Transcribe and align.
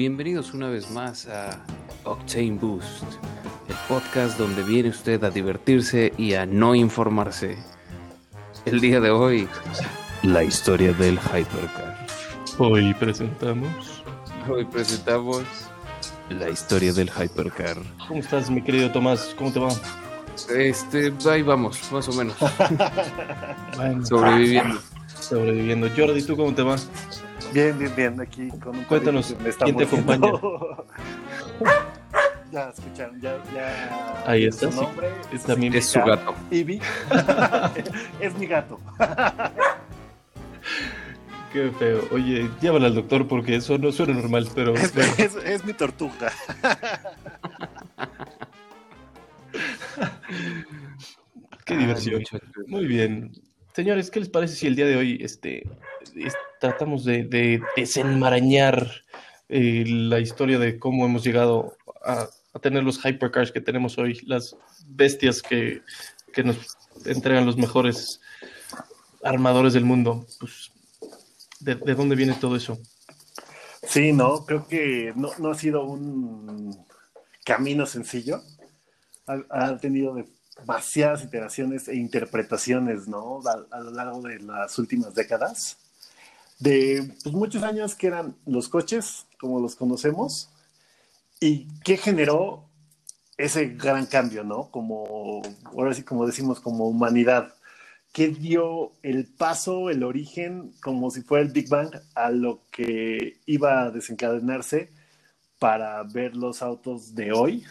Bienvenidos 0.00 0.54
una 0.54 0.70
vez 0.70 0.90
más 0.90 1.28
a 1.28 1.62
Octane 2.04 2.52
Boost, 2.52 3.02
el 3.68 3.76
podcast 3.86 4.38
donde 4.38 4.62
viene 4.62 4.88
usted 4.88 5.22
a 5.24 5.28
divertirse 5.28 6.14
y 6.16 6.32
a 6.32 6.46
no 6.46 6.74
informarse. 6.74 7.58
El 8.64 8.80
día 8.80 8.98
de 8.98 9.10
hoy, 9.10 9.46
la 10.22 10.42
historia 10.42 10.94
del 10.94 11.18
Hypercar. 11.18 12.06
Hoy 12.56 12.94
presentamos. 12.94 14.02
Hoy 14.48 14.64
presentamos 14.64 15.42
la 16.30 16.48
historia 16.48 16.94
del 16.94 17.10
Hypercar. 17.10 17.76
¿Cómo 18.08 18.20
estás, 18.20 18.48
mi 18.48 18.62
querido 18.62 18.90
Tomás? 18.90 19.34
¿Cómo 19.36 19.52
te 19.52 19.60
va? 19.60 19.68
Este, 20.56 21.12
ahí 21.28 21.42
vamos, 21.42 21.78
más 21.92 22.08
o 22.08 22.12
menos. 22.14 22.36
Bueno, 23.76 24.06
Sobreviviendo. 24.06 24.80
sobreviviendo. 25.20 25.88
Jordi, 25.94 26.22
¿tú 26.22 26.38
cómo 26.38 26.54
te 26.54 26.62
va? 26.62 26.76
Bien, 27.52 27.78
bien, 27.78 27.92
bien. 27.96 28.20
Aquí 28.20 28.48
con 28.62 28.76
un 28.78 28.84
Cuéntanos, 28.84 29.34
me 29.40 29.48
está 29.48 29.64
¿quién 29.64 29.76
te 29.76 29.84
mordiendo. 29.86 30.86
ya 32.52 32.68
escucharon, 32.70 33.20
ya, 33.20 33.36
ya. 33.54 34.22
Ahí 34.26 34.42
su 34.42 34.48
está, 34.66 34.72
sí. 34.72 34.80
nombre 34.80 35.08
Es 35.32 35.42
también 35.44 35.74
Es 35.74 35.86
su 35.86 36.00
gato. 36.00 36.34
Ivy. 36.50 36.80
es 38.20 38.34
mi 38.36 38.46
gato. 38.46 38.78
Qué 41.52 41.70
feo. 41.80 42.02
Oye, 42.12 42.48
llévala 42.60 42.86
al 42.86 42.94
doctor 42.94 43.26
porque 43.26 43.56
eso 43.56 43.76
no 43.76 43.90
suena 43.90 44.12
normal, 44.14 44.48
pero 44.54 44.72
Es, 44.74 44.94
bueno, 44.94 45.12
es- 45.18 45.34
es 45.34 45.64
mi 45.64 45.72
tortuga. 45.72 46.30
qué 51.64 51.76
diversión. 51.76 52.22
Muy 52.66 52.86
bien. 52.86 53.32
Señores, 53.74 54.10
¿qué 54.10 54.20
les 54.20 54.28
parece 54.28 54.54
si 54.54 54.66
el 54.66 54.76
día 54.76 54.86
de 54.86 54.96
hoy 54.96 55.18
este, 55.20 55.68
es- 56.16 56.34
tratamos 56.60 57.04
de, 57.04 57.24
de 57.24 57.60
desenmarañar 57.76 59.02
eh, 59.48 59.84
la 59.86 60.20
historia 60.20 60.58
de 60.58 60.78
cómo 60.78 61.04
hemos 61.04 61.24
llegado 61.24 61.76
a, 62.04 62.28
tener 62.60 62.82
los 62.82 63.04
hypercars 63.04 63.52
que 63.52 63.60
tenemos 63.60 63.96
hoy, 63.98 64.20
las 64.26 64.56
bestias 64.86 65.40
que, 65.40 65.82
que 66.32 66.42
nos 66.42 66.76
entregan 67.04 67.46
los 67.46 67.56
mejores 67.56 68.20
armadores 69.22 69.72
del 69.72 69.84
mundo? 69.84 70.26
Pues, 70.38 70.70
¿de, 71.60 71.76
de 71.76 71.94
dónde 71.94 72.16
viene 72.16 72.34
todo 72.34 72.56
eso? 72.56 72.78
Sí, 73.82 74.12
no, 74.12 74.44
creo 74.44 74.66
que 74.68 75.12
no, 75.16 75.30
no 75.38 75.50
ha 75.50 75.54
sido 75.54 75.84
un 75.84 76.76
camino 77.44 77.86
sencillo. 77.86 78.42
Ha, 79.26 79.42
ha 79.48 79.78
tenido 79.78 80.16
demasiadas 80.58 81.24
iteraciones 81.24 81.88
e 81.88 81.96
interpretaciones, 81.96 83.08
¿no? 83.08 83.40
A 83.70 83.80
lo 83.80 83.90
largo 83.90 84.22
de 84.22 84.38
las 84.40 84.78
últimas 84.78 85.14
décadas. 85.14 85.78
De 86.60 87.14
pues, 87.22 87.34
muchos 87.34 87.62
años 87.62 87.94
que 87.94 88.06
eran 88.06 88.36
los 88.46 88.68
coches, 88.68 89.26
como 89.40 89.60
los 89.60 89.74
conocemos, 89.74 90.50
y 91.40 91.66
qué 91.82 91.96
generó 91.96 92.68
ese 93.38 93.68
gran 93.68 94.06
cambio, 94.06 94.44
¿no? 94.44 94.70
Como, 94.70 95.42
ahora 95.64 95.94
sí, 95.94 96.02
como 96.02 96.26
decimos, 96.26 96.60
como 96.60 96.86
humanidad. 96.86 97.54
¿Qué 98.12 98.28
dio 98.28 98.92
el 99.02 99.26
paso, 99.26 99.88
el 99.88 100.02
origen, 100.02 100.72
como 100.82 101.10
si 101.10 101.22
fuera 101.22 101.44
el 101.44 101.52
Big 101.52 101.68
Bang, 101.68 101.90
a 102.14 102.30
lo 102.30 102.62
que 102.70 103.38
iba 103.46 103.82
a 103.82 103.90
desencadenarse 103.90 104.90
para 105.58 106.02
ver 106.02 106.36
los 106.36 106.60
autos 106.60 107.14
de 107.14 107.32
hoy, 107.32 107.64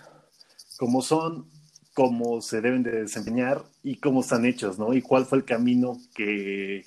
cómo 0.77 1.01
son, 1.01 1.45
cómo 1.93 2.41
se 2.41 2.61
deben 2.61 2.83
de 2.83 3.01
desempeñar 3.01 3.63
y 3.83 3.97
cómo 3.97 4.21
están 4.21 4.45
hechos, 4.45 4.79
¿no? 4.79 4.93
Y 4.93 5.01
cuál 5.01 5.25
fue 5.25 5.39
el 5.39 5.45
camino 5.45 5.97
que 6.15 6.85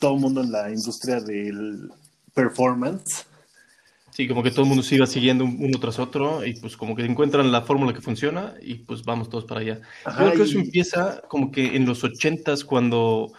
todo 0.00 0.14
el 0.16 0.20
mundo 0.20 0.40
en 0.42 0.50
la 0.50 0.68
industria 0.70 1.20
del 1.20 1.90
performance 2.34 3.26
Sí, 4.12 4.26
como 4.26 4.42
que 4.42 4.50
todo 4.50 4.62
el 4.62 4.68
mundo 4.68 4.82
siga 4.82 5.06
siguiendo 5.06 5.44
un- 5.44 5.56
uno 5.60 5.78
tras 5.78 5.98
otro 6.00 6.44
y 6.44 6.54
pues 6.54 6.76
como 6.76 6.96
que 6.96 7.04
encuentran 7.04 7.52
la 7.52 7.62
fórmula 7.62 7.94
que 7.94 8.00
funciona 8.00 8.54
y 8.60 8.74
pues 8.74 9.04
vamos 9.04 9.30
todos 9.30 9.44
para 9.44 9.60
allá. 9.60 9.80
Yo 10.04 10.12
creo 10.16 10.32
que 10.32 10.38
y- 10.38 10.42
eso 10.42 10.58
empieza 10.58 11.22
como 11.28 11.52
que 11.52 11.76
en 11.76 11.86
los 11.86 12.02
80s 12.02 12.64
cuando 12.64 13.32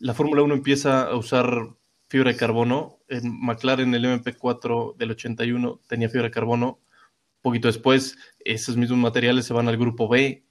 la 0.00 0.12
Fórmula 0.14 0.42
1 0.42 0.54
empieza 0.54 1.04
a 1.04 1.16
usar 1.16 1.70
fibra 2.08 2.30
de 2.30 2.36
carbono. 2.36 2.98
En 3.08 3.22
McLaren 3.40 3.92
el 3.94 4.04
MP4 4.04 4.94
del 4.98 5.12
81 5.12 5.80
tenía 5.88 6.10
fibra 6.10 6.24
de 6.24 6.30
carbono. 6.30 6.78
Un 7.38 7.42
poquito 7.42 7.66
después 7.68 8.16
esos 8.44 8.76
mismos 8.76 8.98
materiales 8.98 9.46
se 9.46 9.54
van 9.54 9.66
al 9.66 9.78
grupo 9.78 10.08
B 10.08 10.44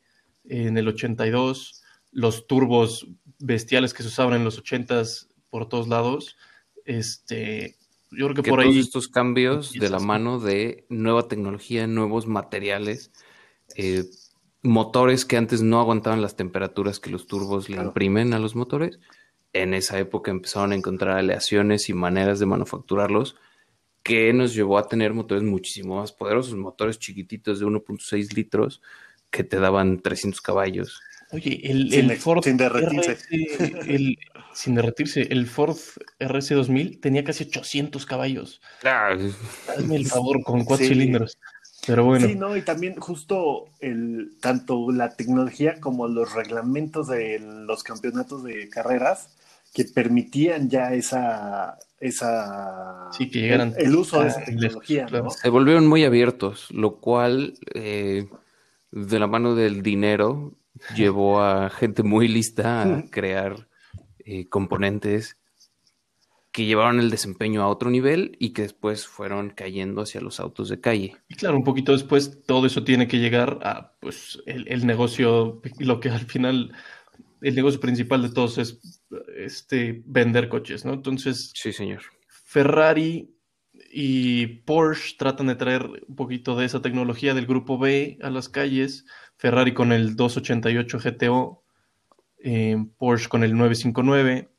en 0.46 0.78
el 0.78 0.88
82. 0.88 1.84
Los 2.12 2.48
turbos 2.48 3.08
bestiales 3.40 3.94
que 3.94 4.02
se 4.02 4.10
usaban 4.10 4.34
en 4.34 4.44
los 4.44 4.58
80s 4.60 5.28
por 5.50 5.70
todos 5.70 5.88
lados. 5.88 6.38
Este, 6.86 7.76
yo 8.12 8.26
creo 8.26 8.36
que, 8.36 8.42
que 8.44 8.50
por 8.50 8.62
todos 8.62 8.74
ahí 8.76 8.80
estos 8.82 9.08
cambios 9.08 9.74
de 9.74 9.90
la 9.90 10.00
mano 10.00 10.40
de 10.40 10.86
nueva 10.90 11.28
tecnología, 11.28 11.88
nuevos 11.88 12.28
materiales, 12.28 13.12
eh, 13.76 14.06
motores 14.64 15.26
que 15.26 15.38
antes 15.38 15.62
no 15.62 15.80
aguantaban 15.80 16.22
las 16.22 16.36
temperaturas 16.36 17.00
que 17.00 17.10
los 17.10 17.28
turbos 17.28 17.70
le 17.70 17.78
imprimen 17.78 18.34
a 18.34 18.40
los 18.40 18.56
motores. 18.56 19.00
En 19.54 19.74
esa 19.74 19.98
época 20.00 20.32
empezaron 20.32 20.72
a 20.72 20.76
encontrar 20.76 21.18
aleaciones 21.18 21.90
y 21.90 21.94
maneras 21.94 22.40
de 22.40 22.46
manufacturarlos 22.46 23.36
que 24.04 24.32
nos 24.32 24.54
llevó 24.54 24.78
a 24.78 24.88
tener 24.88 25.14
motores 25.14 25.44
muchísimo 25.44 25.98
más 25.98 26.14
poderosos, 26.14 26.56
motores 26.56 26.98
chiquititos 27.00 27.60
de 27.60 27.66
1.6 27.66 28.34
litros 28.34 28.82
que 29.30 29.44
te 29.44 29.60
daban 29.60 30.00
300 30.00 30.40
caballos. 30.42 31.02
Oye, 31.32 31.60
el, 31.70 31.92
Sin 31.92 32.10
el 32.10 32.18
Ford 32.18 32.42
sin 32.44 32.56
derretirse. 32.56 33.12
RS, 33.12 33.94
el- 33.94 34.18
sin 34.58 34.74
derretirse, 34.74 35.22
el 35.30 35.46
Ford 35.46 35.78
RS 36.20 36.56
2000 36.56 37.00
tenía 37.00 37.24
casi 37.24 37.44
800 37.44 38.06
caballos. 38.08 38.60
Hazme 38.84 39.96
el 39.96 40.08
favor, 40.08 40.42
con 40.44 40.66
cuatro 40.66 40.86
Sí. 40.86 40.94
cilindros. 40.94 41.38
Pero 41.86 42.04
bueno, 42.04 42.28
Sí, 42.28 42.36
no, 42.36 42.58
y 42.58 42.64
también 42.64 42.96
justo 42.96 43.66
el, 43.80 44.32
tanto 44.42 44.92
la 44.92 45.16
tecnología 45.16 45.80
como 45.80 46.08
los 46.08 46.34
reglamentos 46.34 47.08
de 47.08 47.40
los 47.40 47.84
campeonatos 47.84 48.44
de 48.44 48.68
carreras 48.68 49.30
que 49.76 49.86
permitían 49.86 50.70
ya 50.70 50.94
esa, 50.94 51.78
esa 52.00 53.10
Sí, 53.12 53.30
que 53.30 53.42
llegaran 53.42 53.74
el, 53.78 53.86
el 53.86 53.96
uso 53.96 54.22
de 54.22 54.30
esa 54.30 54.44
tecnología, 54.44 55.06
claro. 55.06 55.26
¿no? 55.26 55.30
se 55.30 55.50
volvieron 55.50 55.86
muy 55.88 56.04
abiertos, 56.04 56.68
lo 56.72 56.98
cual 56.98 57.54
eh, 57.76 58.28
de 58.92 59.20
la 59.20 59.28
mano 59.28 59.54
del 59.54 59.84
dinero 59.84 60.54
llevó 60.96 61.42
a 61.44 61.70
gente 61.70 62.02
muy 62.02 62.28
lista 62.28 62.82
a 62.82 63.04
crear 63.12 63.68
eh, 64.28 64.48
componentes 64.50 65.38
que 66.52 66.66
llevaron 66.66 67.00
el 67.00 67.12
desempeño 67.12 67.62
a 67.62 67.68
otro 67.68 67.90
nivel 67.90 68.36
y 68.40 68.52
que 68.52 68.64
después 68.64 69.06
fueron 69.06 69.52
cayendo 69.52 70.02
hacia 70.02 70.22
los 70.22 70.40
autos 70.40 70.70
de 70.70 70.82
calle. 70.82 71.16
y 71.30 71.36
claro, 71.36 71.56
un 71.56 71.64
poquito 71.64 71.92
después 71.92 72.42
todo 72.46 72.66
eso 72.66 72.84
tiene 72.84 73.08
que 73.08 73.20
llegar 73.20 73.60
a 73.64 73.94
pues 74.00 74.42
el, 74.46 74.68
el 74.68 74.86
negocio, 74.86 75.62
lo 75.80 76.00
que 76.00 76.10
al 76.10 76.26
final, 76.26 76.74
el 77.42 77.56
negocio 77.56 77.80
principal 77.80 78.22
de 78.24 78.30
todos 78.30 78.58
es 78.58 79.02
este 79.36 80.02
vender 80.06 80.50
coches, 80.50 80.84
¿no? 80.84 80.94
Entonces, 80.94 81.52
Sí, 81.54 81.72
señor. 81.72 82.02
Ferrari 82.28 83.34
y 83.92 84.48
Porsche 84.48 85.16
tratan 85.18 85.48
de 85.48 85.56
traer 85.56 85.84
un 86.08 86.16
poquito 86.16 86.56
de 86.56 86.66
esa 86.66 86.82
tecnología 86.82 87.34
del 87.34 87.46
grupo 87.46 87.78
B 87.78 88.18
a 88.22 88.30
las 88.30 88.50
calles. 88.50 89.06
Ferrari 89.38 89.74
con 89.74 89.92
el 89.92 90.16
288 90.16 90.98
GTO, 91.00 91.64
eh, 92.40 92.78
Porsche 92.98 93.30
con 93.30 93.44
el 93.44 93.56
959, 93.56 94.50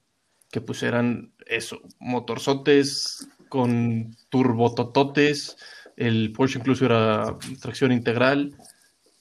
que 0.51 0.61
pues 0.61 0.83
eran 0.83 1.33
eso, 1.47 1.81
motorzotes 1.99 3.29
con 3.49 4.17
turbotototes. 4.29 5.57
El 5.97 6.33
Porsche 6.33 6.59
incluso 6.59 6.85
era 6.87 7.37
tracción 7.61 7.93
integral. 7.93 8.57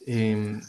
eh, 0.06 0.60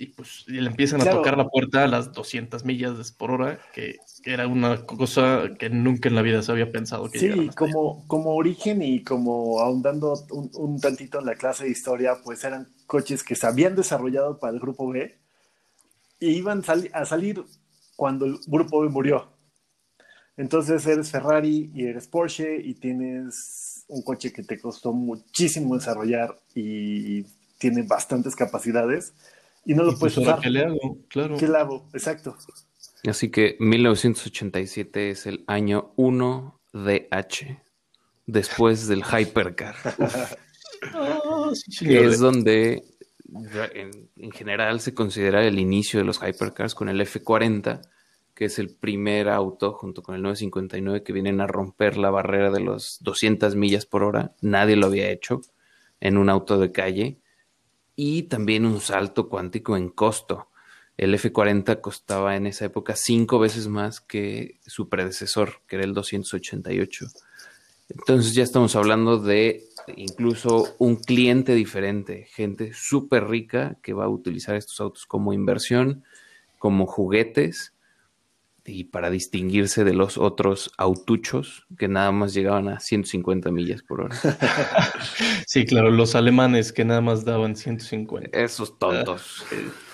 y 0.00 0.06
pues 0.06 0.44
y 0.48 0.52
le 0.52 0.70
empiezan 0.70 1.02
a 1.02 1.10
tocar 1.10 1.36
la 1.36 1.46
puerta 1.46 1.84
a 1.84 1.86
las 1.86 2.10
200 2.12 2.64
millas 2.64 3.12
por 3.12 3.32
hora, 3.32 3.60
que, 3.74 3.96
que 4.22 4.32
era 4.32 4.46
una 4.48 4.86
cosa 4.86 5.50
que 5.58 5.68
nunca 5.68 6.08
en 6.08 6.14
la 6.14 6.22
vida 6.22 6.40
se 6.40 6.50
había 6.50 6.72
pensado 6.72 7.10
que 7.10 7.18
Sí, 7.18 7.50
como, 7.54 8.06
como 8.06 8.34
origen 8.34 8.80
y 8.80 9.04
como 9.04 9.60
ahondando 9.60 10.14
un, 10.30 10.50
un 10.54 10.80
tantito 10.80 11.18
en 11.18 11.26
la 11.26 11.34
clase 11.34 11.64
de 11.64 11.70
historia, 11.70 12.16
pues 12.24 12.42
eran 12.44 12.72
coches 12.86 13.22
que 13.22 13.34
se 13.36 13.46
habían 13.46 13.76
desarrollado 13.76 14.38
para 14.38 14.54
el 14.54 14.60
grupo 14.60 14.88
B 14.88 15.18
y 16.20 16.28
iban 16.30 16.62
sali- 16.62 16.90
a 16.92 17.04
salir 17.04 17.42
cuando 17.96 18.26
el 18.26 18.38
grupo 18.46 18.80
B 18.82 18.88
murió. 18.88 19.32
Entonces 20.36 20.86
eres 20.86 21.10
Ferrari 21.10 21.70
y 21.74 21.84
eres 21.86 22.06
Porsche 22.06 22.56
y 22.62 22.74
tienes 22.74 23.84
un 23.88 24.02
coche 24.02 24.32
que 24.32 24.42
te 24.42 24.58
costó 24.58 24.92
muchísimo 24.92 25.74
desarrollar 25.74 26.38
y 26.54 27.24
tiene 27.58 27.82
bastantes 27.82 28.34
capacidades 28.36 29.12
y 29.66 29.74
no 29.74 29.82
lo 29.82 29.92
Y 29.92 29.96
puedes 29.96 30.14
pues, 30.14 30.18
¿ahora 30.26 30.38
usar. 30.38 30.40
¿Qué 30.42 30.50
le 30.50 30.60
hago? 30.64 30.98
Claro. 31.08 31.36
¿Qué 31.36 31.48
le 31.48 31.58
hago? 31.58 31.88
Exacto. 31.92 32.36
Así 33.06 33.30
que 33.30 33.56
1987 33.60 35.10
es 35.10 35.26
el 35.26 35.44
año 35.46 35.92
1 35.96 36.58
de 36.72 37.08
H, 37.10 37.62
después 38.26 38.86
del 38.88 39.02
Hypercar. 39.02 39.74
Sí, 41.52 41.72
señor. 41.72 42.04
es 42.06 42.18
donde 42.20 42.82
en, 43.74 44.08
en 44.16 44.30
general 44.32 44.80
se 44.80 44.94
considera 44.94 45.44
el 45.44 45.58
inicio 45.58 46.00
de 46.00 46.06
los 46.06 46.20
hypercars 46.22 46.74
con 46.74 46.88
el 46.88 47.00
F40, 47.00 47.80
que 48.34 48.46
es 48.46 48.58
el 48.58 48.74
primer 48.74 49.28
auto 49.28 49.72
junto 49.72 50.02
con 50.02 50.14
el 50.14 50.22
959 50.22 51.02
que 51.02 51.12
vienen 51.12 51.40
a 51.40 51.46
romper 51.46 51.96
la 51.96 52.10
barrera 52.10 52.50
de 52.50 52.60
los 52.60 52.98
200 53.02 53.54
millas 53.54 53.86
por 53.86 54.02
hora. 54.02 54.34
Nadie 54.40 54.76
lo 54.76 54.86
había 54.86 55.10
hecho 55.10 55.42
en 56.00 56.16
un 56.16 56.30
auto 56.30 56.58
de 56.58 56.72
calle. 56.72 57.18
Y 57.96 58.24
también 58.24 58.64
un 58.64 58.80
salto 58.80 59.28
cuántico 59.28 59.76
en 59.76 59.90
costo. 59.90 60.48
El 60.96 61.14
F40 61.14 61.80
costaba 61.80 62.36
en 62.36 62.46
esa 62.46 62.64
época 62.64 62.94
cinco 62.96 63.38
veces 63.38 63.68
más 63.68 64.00
que 64.00 64.58
su 64.66 64.88
predecesor, 64.88 65.60
que 65.66 65.76
era 65.76 65.84
el 65.84 65.94
288. 65.94 67.06
Entonces 67.90 68.34
ya 68.34 68.42
estamos 68.42 68.76
hablando 68.76 69.18
de 69.18 69.64
incluso 69.96 70.74
un 70.78 70.96
cliente 70.96 71.54
diferente, 71.54 72.26
gente 72.30 72.72
súper 72.74 73.28
rica 73.28 73.78
que 73.82 73.92
va 73.92 74.04
a 74.04 74.08
utilizar 74.08 74.56
estos 74.56 74.80
autos 74.80 75.06
como 75.06 75.32
inversión, 75.32 76.04
como 76.58 76.86
juguetes 76.86 77.74
y 78.64 78.84
para 78.84 79.10
distinguirse 79.10 79.84
de 79.84 79.94
los 79.94 80.18
otros 80.18 80.72
autuchos 80.76 81.66
que 81.78 81.88
nada 81.88 82.12
más 82.12 82.34
llegaban 82.34 82.68
a 82.68 82.80
150 82.80 83.50
millas 83.50 83.82
por 83.82 84.02
hora. 84.02 84.16
Sí, 85.46 85.66
claro, 85.66 85.90
los 85.90 86.14
alemanes 86.14 86.72
que 86.72 86.84
nada 86.84 87.00
más 87.00 87.24
daban 87.24 87.56
150. 87.56 88.38
Esos 88.38 88.78
tontos. 88.78 89.44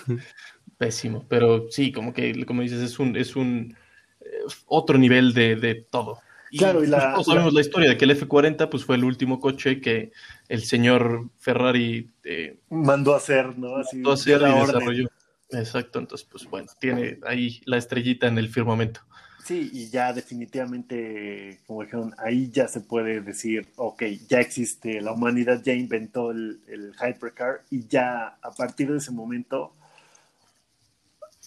Pésimo, 0.79 1.25
pero 1.29 1.71
sí, 1.71 1.93
como 1.93 2.13
que, 2.13 2.45
como 2.45 2.61
dices, 2.61 2.83
es 2.83 2.99
un, 2.99 3.17
es 3.17 3.37
un 3.37 3.75
eh, 4.21 4.27
otro 4.67 4.99
nivel 4.99 5.33
de, 5.33 5.57
de 5.57 5.75
todo. 5.77 6.19
Claro, 6.51 6.85
y 6.85 6.87
la, 6.87 7.13
todos 7.13 7.27
sabemos 7.27 7.53
la... 7.53 7.61
historia 7.61 7.91
de 7.91 7.97
que 7.97 8.05
el 8.05 8.19
F40 8.19 8.69
pues, 8.69 8.85
fue 8.85 8.97
el 8.97 9.05
último 9.05 9.41
coche 9.41 9.81
que 9.81 10.13
el 10.49 10.63
señor 10.63 11.31
Ferrari 11.39 12.11
eh, 12.25 12.59
mandó 12.71 13.15
a 13.15 13.19
hacer, 13.19 13.59
¿no? 13.59 13.77
Así, 13.77 13.97
mandó 13.97 14.11
a 14.11 14.15
hacer 14.15 14.41
y 14.41 14.61
desarrolló. 14.61 15.09
Exacto, 15.51 15.99
entonces, 15.99 16.27
pues 16.31 16.45
bueno, 16.49 16.69
tiene 16.81 17.19
ahí 17.25 17.61
la 17.65 17.77
estrellita 17.77 18.27
en 18.27 18.39
el 18.39 18.49
firmamento. 18.49 19.01
Sí, 19.45 19.71
y 19.73 19.91
ya 19.91 20.13
definitivamente, 20.13 21.61
como 21.69 21.83
dijeron, 21.83 22.13
ahí 22.19 22.51
ya 22.51 22.67
se 22.67 22.81
puede 22.81 23.21
decir, 23.21 23.69
ok, 23.77 24.03
ya 24.29 24.41
existe, 24.41 25.01
la 25.01 25.13
humanidad 25.13 25.63
ya 25.63 25.73
inventó 25.73 26.33
el, 26.33 26.61
el 26.67 26.93
hypercar 26.95 27.63
y 27.71 27.87
ya 27.87 28.39
a 28.43 28.51
partir 28.51 28.91
de 28.91 28.99
ese 28.99 29.13
momento, 29.13 29.73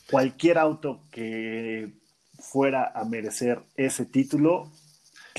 cualquier 0.10 0.58
auto 0.58 1.02
que 1.12 1.92
fuera 2.40 2.90
a 2.96 3.04
merecer 3.04 3.64
ese 3.76 4.06
título, 4.06 4.72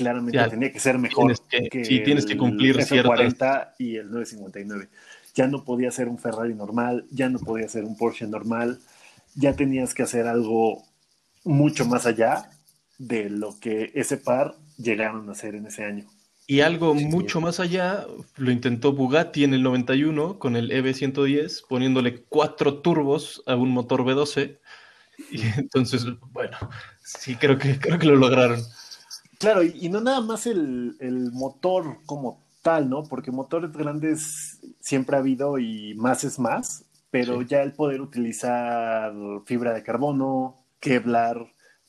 claramente 0.01 0.37
ya, 0.37 0.49
tenía 0.49 0.71
que 0.71 0.79
ser 0.79 0.97
mejor 0.97 1.33
que, 1.49 1.69
que 1.69 1.85
sí, 1.85 2.03
tienes 2.03 2.25
que 2.25 2.37
cumplir 2.37 2.79
el 2.79 2.85
F40 2.85 3.73
y 3.77 3.95
el 3.95 4.11
959 4.11 4.89
ya 5.33 5.47
no 5.47 5.63
podía 5.63 5.91
ser 5.91 6.07
un 6.07 6.17
Ferrari 6.17 6.53
normal, 6.53 7.05
ya 7.11 7.29
no 7.29 7.39
podía 7.39 7.67
ser 7.67 7.83
un 7.85 7.97
Porsche 7.97 8.27
normal, 8.27 8.79
ya 9.35 9.55
tenías 9.55 9.93
que 9.93 10.03
hacer 10.03 10.27
algo 10.27 10.83
mucho 11.43 11.85
más 11.85 12.05
allá 12.05 12.49
de 12.97 13.29
lo 13.29 13.59
que 13.59 13.91
ese 13.95 14.17
par 14.17 14.55
llegaron 14.77 15.29
a 15.29 15.31
hacer 15.31 15.55
en 15.55 15.67
ese 15.67 15.85
año. 15.85 16.05
Y 16.47 16.61
algo 16.61 16.95
sí, 16.97 17.05
mucho 17.05 17.39
sí. 17.39 17.45
más 17.45 17.59
allá 17.59 18.05
lo 18.35 18.51
intentó 18.51 18.91
Bugatti 18.91 19.43
en 19.43 19.53
el 19.53 19.63
91 19.63 20.37
con 20.37 20.55
el 20.55 20.69
EV110, 20.71 21.63
poniéndole 21.67 22.23
cuatro 22.27 22.79
turbos 22.79 23.41
a 23.45 23.55
un 23.55 23.69
motor 23.69 24.01
V12. 24.01 24.59
Y 25.31 25.41
entonces, 25.57 26.05
bueno, 26.31 26.57
sí, 27.03 27.35
creo 27.35 27.57
que, 27.57 27.79
creo 27.79 27.97
que 27.97 28.07
lo 28.07 28.15
lograron. 28.17 28.61
Claro, 29.41 29.63
y, 29.63 29.73
y 29.81 29.89
no 29.89 30.01
nada 30.01 30.21
más 30.21 30.45
el, 30.45 30.95
el 30.99 31.31
motor 31.31 31.97
como 32.05 32.39
tal, 32.61 32.89
¿no? 32.89 33.03
Porque 33.03 33.31
motores 33.31 33.71
grandes 33.71 34.59
siempre 34.79 35.15
ha 35.15 35.19
habido 35.19 35.57
y 35.57 35.95
más 35.95 36.23
es 36.23 36.37
más, 36.37 36.85
pero 37.09 37.41
sí. 37.41 37.47
ya 37.49 37.63
el 37.63 37.73
poder 37.73 38.01
utilizar 38.01 39.11
fibra 39.45 39.73
de 39.73 39.81
carbono, 39.81 40.63
Kevlar, 40.79 41.47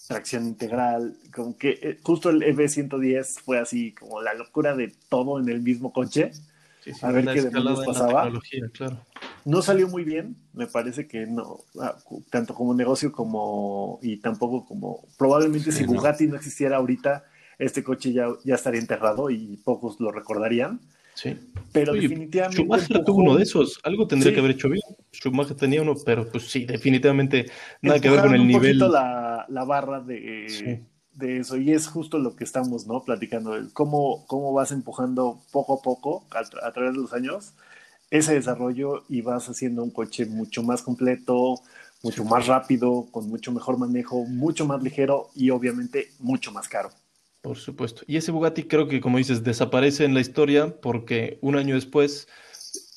tracción 0.08 0.46
integral, 0.46 1.16
como 1.34 1.56
que 1.56 1.78
eh, 1.82 1.98
justo 2.02 2.30
el 2.30 2.42
EV110 2.42 3.40
fue 3.42 3.58
así 3.58 3.92
como 3.92 4.20
la 4.22 4.34
locura 4.34 4.74
de 4.74 4.92
todo 5.08 5.38
en 5.38 5.48
el 5.48 5.60
mismo 5.60 5.92
coche. 5.92 6.32
Sí, 6.80 6.92
sí, 6.92 7.06
a 7.06 7.12
ver 7.12 7.26
qué 7.26 7.42
demonios 7.42 7.84
pasaba. 7.84 8.32
Claro. 8.72 8.98
No 9.44 9.60
salió 9.62 9.88
muy 9.88 10.04
bien, 10.04 10.36
me 10.52 10.66
parece 10.66 11.06
que 11.06 11.26
no, 11.26 11.58
ah, 11.80 11.96
tanto 12.30 12.54
como 12.54 12.74
negocio 12.74 13.12
como 13.12 13.98
y 14.02 14.16
tampoco 14.16 14.64
como 14.64 15.04
probablemente 15.18 15.70
sí, 15.70 15.78
si 15.78 15.84
Bugatti 15.84 16.24
no. 16.24 16.30
no 16.30 16.36
existiera 16.36 16.76
ahorita, 16.76 17.24
este 17.58 17.82
coche 17.82 18.12
ya, 18.12 18.28
ya 18.44 18.54
estaría 18.54 18.80
enterrado 18.80 19.30
y 19.30 19.56
pocos 19.64 20.00
lo 20.00 20.10
recordarían. 20.10 20.80
Sí. 21.14 21.36
Pero 21.72 21.92
Oye, 21.92 22.02
definitivamente. 22.02 22.62
Schumacher 22.62 22.96
empujó... 22.96 23.04
tuvo 23.04 23.16
uno 23.18 23.36
de 23.36 23.42
esos. 23.42 23.80
Algo 23.84 24.06
tendría 24.06 24.30
sí. 24.30 24.34
que 24.34 24.40
haber 24.40 24.52
hecho 24.52 24.68
bien. 24.68 24.82
Schumacher 25.12 25.56
tenía 25.56 25.82
uno, 25.82 25.94
pero 26.04 26.30
pues 26.30 26.50
sí, 26.50 26.64
definitivamente 26.64 27.50
nada 27.82 28.00
que 28.00 28.10
ver 28.10 28.20
con 28.20 28.34
el 28.34 28.40
un 28.40 28.48
nivel. 28.48 28.78
La, 28.78 29.44
la 29.48 29.64
barra 29.64 30.00
de, 30.00 30.46
sí. 30.48 30.86
de 31.14 31.38
eso. 31.38 31.56
Y 31.56 31.72
es 31.72 31.86
justo 31.86 32.18
lo 32.18 32.34
que 32.34 32.44
estamos 32.44 32.86
¿no? 32.86 33.02
platicando. 33.02 33.54
Cómo, 33.74 34.24
cómo 34.26 34.52
vas 34.52 34.72
empujando 34.72 35.40
poco 35.52 35.78
a 35.78 35.82
poco 35.82 36.26
a, 36.30 36.44
tra 36.44 36.66
a 36.66 36.72
través 36.72 36.94
de 36.94 37.00
los 37.00 37.12
años 37.12 37.54
ese 38.12 38.34
desarrollo 38.34 39.04
y 39.08 39.22
vas 39.22 39.48
haciendo 39.48 39.82
un 39.82 39.90
coche 39.90 40.26
mucho 40.26 40.62
más 40.62 40.82
completo, 40.82 41.54
mucho 42.02 42.24
más 42.24 42.46
rápido, 42.46 43.06
con 43.10 43.26
mucho 43.28 43.52
mejor 43.52 43.78
manejo, 43.78 44.26
mucho 44.26 44.66
más 44.66 44.82
ligero 44.82 45.30
y 45.34 45.48
obviamente 45.48 46.08
mucho 46.18 46.52
más 46.52 46.68
caro. 46.68 46.90
Por 47.42 47.58
supuesto. 47.58 48.02
Y 48.06 48.16
ese 48.16 48.30
Bugatti 48.30 48.62
creo 48.64 48.86
que, 48.86 49.00
como 49.00 49.18
dices, 49.18 49.42
desaparece 49.42 50.04
en 50.04 50.14
la 50.14 50.20
historia 50.20 50.80
porque 50.80 51.38
un 51.42 51.56
año 51.56 51.74
después 51.74 52.28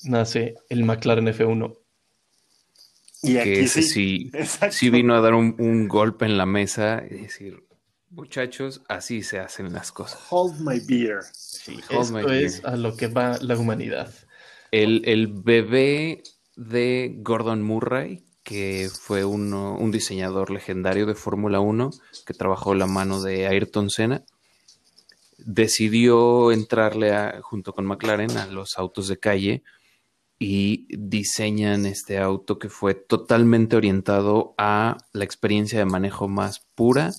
nace 0.03 0.53
el 0.69 0.83
McLaren 0.83 1.25
F1. 1.27 1.77
Y 3.23 3.37
aquí 3.37 3.53
que 3.53 3.61
ese 3.61 3.81
sí, 3.81 4.31
sí, 4.69 4.89
vino 4.91 5.15
a 5.15 5.21
dar 5.21 5.33
un, 5.33 5.55
un, 5.57 5.87
golpe 5.87 6.25
en 6.25 6.37
la 6.37 6.45
mesa 6.45 7.03
y 7.09 7.21
decir, 7.23 7.65
muchachos, 8.11 8.83
así 8.87 9.23
se 9.23 9.39
hacen 9.39 9.73
las 9.73 9.91
cosas. 9.91 10.19
Hold 10.29 10.59
my 10.59 10.79
beer. 10.79 11.21
Sí, 11.33 11.79
Hold 11.89 12.01
esto 12.01 12.13
my 12.13 12.43
es 12.43 12.61
beer. 12.61 12.73
a 12.73 12.77
lo 12.77 12.95
que 12.95 13.07
va 13.07 13.39
la 13.41 13.57
humanidad. 13.57 14.13
El, 14.69 15.01
el 15.05 15.27
bebé 15.27 16.21
de 16.55 17.15
Gordon 17.17 17.63
Murray, 17.63 18.23
que 18.43 18.89
fue 18.93 19.25
uno, 19.25 19.75
un 19.75 19.89
diseñador 19.89 20.51
legendario 20.51 21.07
de 21.07 21.15
Fórmula 21.15 21.61
1, 21.61 21.89
que 22.27 22.33
trabajó 22.35 22.75
la 22.75 22.85
mano 22.85 23.23
de 23.23 23.47
Ayrton 23.47 23.89
Senna, 23.89 24.23
decidió 25.37 26.51
entrarle 26.51 27.13
a, 27.13 27.41
junto 27.41 27.73
con 27.73 27.85
McLaren 27.85 28.37
a 28.37 28.47
los 28.47 28.77
autos 28.77 29.07
de 29.07 29.17
calle 29.17 29.63
y 30.37 30.87
diseñan 30.89 31.85
este 31.85 32.17
auto 32.17 32.59
que 32.59 32.69
fue 32.69 32.93
totalmente 32.93 33.75
orientado 33.75 34.53
a 34.57 34.97
la 35.13 35.23
experiencia 35.23 35.79
de 35.79 35.85
manejo 35.85 36.27
más 36.27 36.59
pura 36.75 37.11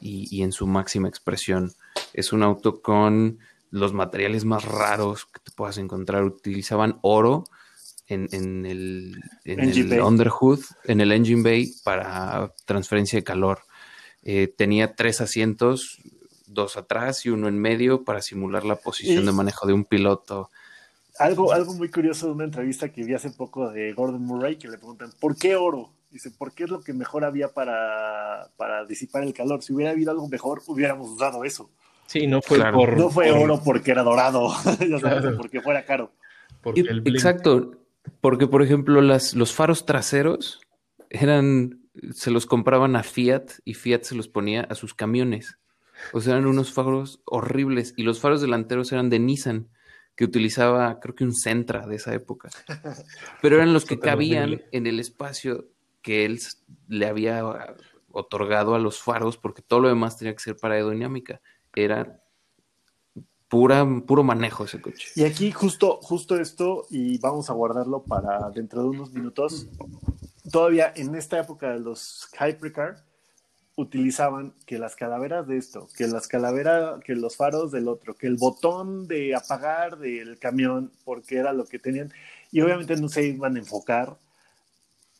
y, 0.00 0.26
y, 0.30 0.42
en 0.42 0.52
su 0.52 0.66
máxima 0.66 1.08
expresión. 1.08 1.72
Es 2.12 2.32
un 2.32 2.42
auto 2.42 2.82
con 2.82 3.38
los 3.70 3.92
materiales 3.92 4.44
más 4.44 4.64
raros 4.64 5.26
que 5.26 5.40
te 5.40 5.52
puedas 5.52 5.78
encontrar. 5.78 6.24
Utilizaban 6.24 6.98
oro 7.02 7.44
en, 8.10 8.28
en 8.32 8.66
el, 8.66 9.22
en 9.44 9.60
el 9.60 10.00
underhood, 10.00 10.60
en 10.84 11.00
el 11.00 11.12
engine 11.12 11.42
bay 11.42 11.72
para 11.84 12.52
transferencia 12.66 13.18
de 13.18 13.24
calor. 13.24 13.60
Eh, 14.22 14.52
tenía 14.54 14.94
tres 14.94 15.20
asientos 15.20 15.98
dos 16.52 16.76
atrás 16.76 17.24
y 17.26 17.30
uno 17.30 17.48
en 17.48 17.58
medio 17.58 18.04
para 18.04 18.22
simular 18.22 18.64
la 18.64 18.76
posición 18.76 19.22
y 19.22 19.26
de 19.26 19.32
manejo 19.32 19.66
de 19.66 19.72
un 19.72 19.84
piloto. 19.84 20.50
Algo, 21.18 21.52
algo 21.52 21.74
muy 21.74 21.90
curioso 21.90 22.26
de 22.26 22.32
una 22.32 22.44
entrevista 22.44 22.90
que 22.90 23.04
vi 23.04 23.14
hace 23.14 23.30
poco 23.30 23.70
de 23.70 23.92
Gordon 23.92 24.22
Murray, 24.22 24.56
que 24.56 24.68
le 24.68 24.78
preguntan, 24.78 25.10
¿por 25.20 25.36
qué 25.36 25.56
oro? 25.56 25.90
Dice, 26.10 26.30
porque 26.36 26.64
es 26.64 26.70
lo 26.70 26.80
que 26.80 26.92
mejor 26.92 27.24
había 27.24 27.48
para, 27.48 28.50
para 28.56 28.84
disipar 28.84 29.22
el 29.22 29.32
calor. 29.32 29.62
Si 29.62 29.72
hubiera 29.72 29.92
habido 29.92 30.10
algo 30.10 30.28
mejor, 30.28 30.62
hubiéramos 30.66 31.10
usado 31.10 31.44
eso. 31.44 31.70
Sí, 32.06 32.26
no 32.26 32.42
fue 32.42 32.58
claro. 32.58 32.78
por... 32.78 32.96
No 32.96 33.10
fue 33.10 33.28
por... 33.28 33.38
oro 33.38 33.60
porque 33.64 33.92
era 33.92 34.02
dorado, 34.02 34.50
claro. 35.00 35.36
porque 35.36 35.60
fuera 35.60 35.84
caro. 35.84 36.12
Porque 36.62 36.80
el 36.80 37.06
Exacto, 37.06 37.72
porque 38.20 38.46
por 38.46 38.62
ejemplo 38.62 39.00
las, 39.00 39.34
los 39.34 39.52
faros 39.52 39.86
traseros 39.86 40.60
eran, 41.08 41.82
se 42.12 42.30
los 42.30 42.46
compraban 42.46 42.96
a 42.96 43.02
Fiat 43.02 43.44
y 43.64 43.74
Fiat 43.74 44.02
se 44.02 44.14
los 44.14 44.28
ponía 44.28 44.62
a 44.62 44.74
sus 44.74 44.94
camiones. 44.94 45.58
O 46.12 46.20
sea, 46.20 46.34
eran 46.34 46.46
unos 46.46 46.72
faros 46.72 47.20
horribles. 47.24 47.94
Y 47.96 48.02
los 48.02 48.20
faros 48.20 48.40
delanteros 48.40 48.92
eran 48.92 49.10
de 49.10 49.18
Nissan, 49.18 49.68
que 50.16 50.24
utilizaba, 50.24 51.00
creo 51.00 51.14
que 51.14 51.24
un 51.24 51.34
Sentra 51.34 51.86
de 51.86 51.96
esa 51.96 52.14
época. 52.14 52.50
Pero 53.40 53.56
eran 53.56 53.72
los 53.72 53.84
que 53.84 53.98
cabían 53.98 54.62
en 54.72 54.86
el 54.86 55.00
espacio 55.00 55.68
que 56.02 56.24
él 56.24 56.40
le 56.88 57.06
había 57.06 57.42
otorgado 58.10 58.74
a 58.74 58.78
los 58.78 59.00
faros, 59.00 59.36
porque 59.36 59.62
todo 59.62 59.80
lo 59.80 59.88
demás 59.88 60.16
tenía 60.18 60.34
que 60.34 60.42
ser 60.42 60.56
para 60.56 60.74
aerodinámica. 60.74 61.40
Era 61.74 62.22
pura, 63.48 63.86
puro 64.06 64.22
manejo 64.22 64.64
ese 64.64 64.80
coche. 64.80 65.08
Y 65.16 65.24
aquí 65.24 65.52
justo, 65.52 65.98
justo 66.02 66.36
esto, 66.36 66.86
y 66.90 67.18
vamos 67.18 67.50
a 67.50 67.52
guardarlo 67.52 68.02
para 68.02 68.50
dentro 68.50 68.82
de 68.82 68.88
unos 68.88 69.12
minutos. 69.12 69.68
Todavía 70.50 70.92
en 70.96 71.14
esta 71.14 71.38
época 71.38 71.72
de 71.72 71.80
los 71.80 72.28
Hypercar, 72.32 73.04
utilizaban 73.80 74.52
que 74.66 74.78
las 74.78 74.96
calaveras 74.96 75.46
de 75.46 75.56
esto, 75.56 75.88
que 75.96 76.06
las 76.06 76.28
calaveras, 76.28 77.00
que 77.04 77.14
los 77.14 77.36
faros 77.36 77.72
del 77.72 77.88
otro, 77.88 78.14
que 78.14 78.26
el 78.26 78.36
botón 78.36 79.08
de 79.08 79.34
apagar 79.34 79.98
del 79.98 80.38
camión, 80.38 80.92
porque 81.04 81.36
era 81.36 81.52
lo 81.52 81.64
que 81.64 81.78
tenían, 81.78 82.12
y 82.52 82.60
obviamente 82.60 82.96
no 82.96 83.08
se 83.08 83.26
iban 83.26 83.56
a 83.56 83.58
enfocar 83.58 84.16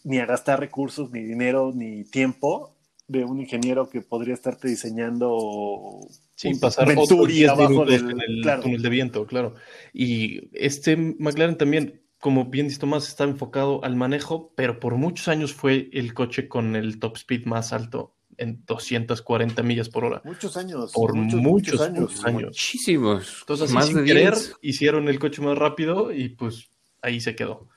ni 0.04 0.18
a 0.18 0.26
gastar 0.26 0.60
recursos, 0.60 1.10
ni 1.10 1.22
dinero, 1.22 1.72
ni 1.74 2.04
tiempo 2.04 2.74
de 3.06 3.24
un 3.24 3.40
ingeniero 3.40 3.88
que 3.90 4.00
podría 4.02 4.34
estarte 4.34 4.68
diseñando 4.68 6.06
Sí, 6.36 6.48
un 6.48 6.60
pasar 6.60 6.88
otros 6.96 7.26
10 7.28 7.50
abajo 7.50 7.70
minutos 7.70 7.90
del- 8.02 8.10
en 8.12 8.20
el 8.20 8.42
claro. 8.42 8.62
túnel 8.62 8.82
de 8.82 8.88
viento, 8.88 9.26
claro. 9.26 9.54
Y 9.92 10.48
este 10.52 10.96
McLaren 10.96 11.58
también, 11.58 12.02
como 12.18 12.46
bien 12.46 12.68
dice 12.68 12.78
Tomás, 12.80 13.08
está 13.08 13.24
enfocado 13.24 13.82
al 13.84 13.96
manejo, 13.96 14.52
pero 14.54 14.78
por 14.80 14.94
muchos 14.94 15.28
años 15.28 15.52
fue 15.52 15.90
el 15.92 16.14
coche 16.14 16.48
con 16.48 16.76
el 16.76 16.98
top 16.98 17.16
speed 17.16 17.46
más 17.46 17.72
alto 17.72 18.14
en 18.40 18.64
240 18.66 19.62
millas 19.62 19.88
por 19.90 20.04
hora. 20.04 20.22
muchos 20.24 20.56
años. 20.56 20.92
Por 20.92 21.14
muchos, 21.14 21.40
muchos 21.40 21.80
años. 22.24 22.46
Muchísimos. 22.46 23.38
Entonces, 23.40 23.66
así 23.66 23.74
más 23.74 23.86
sin 23.86 23.98
de 23.98 24.04
querer, 24.04 24.34
10. 24.34 24.56
hicieron 24.62 25.08
el 25.08 25.18
coche 25.18 25.42
más 25.42 25.56
rápido 25.56 26.10
y 26.10 26.30
pues 26.30 26.70
ahí 27.02 27.20
se 27.20 27.36
quedó. 27.36 27.68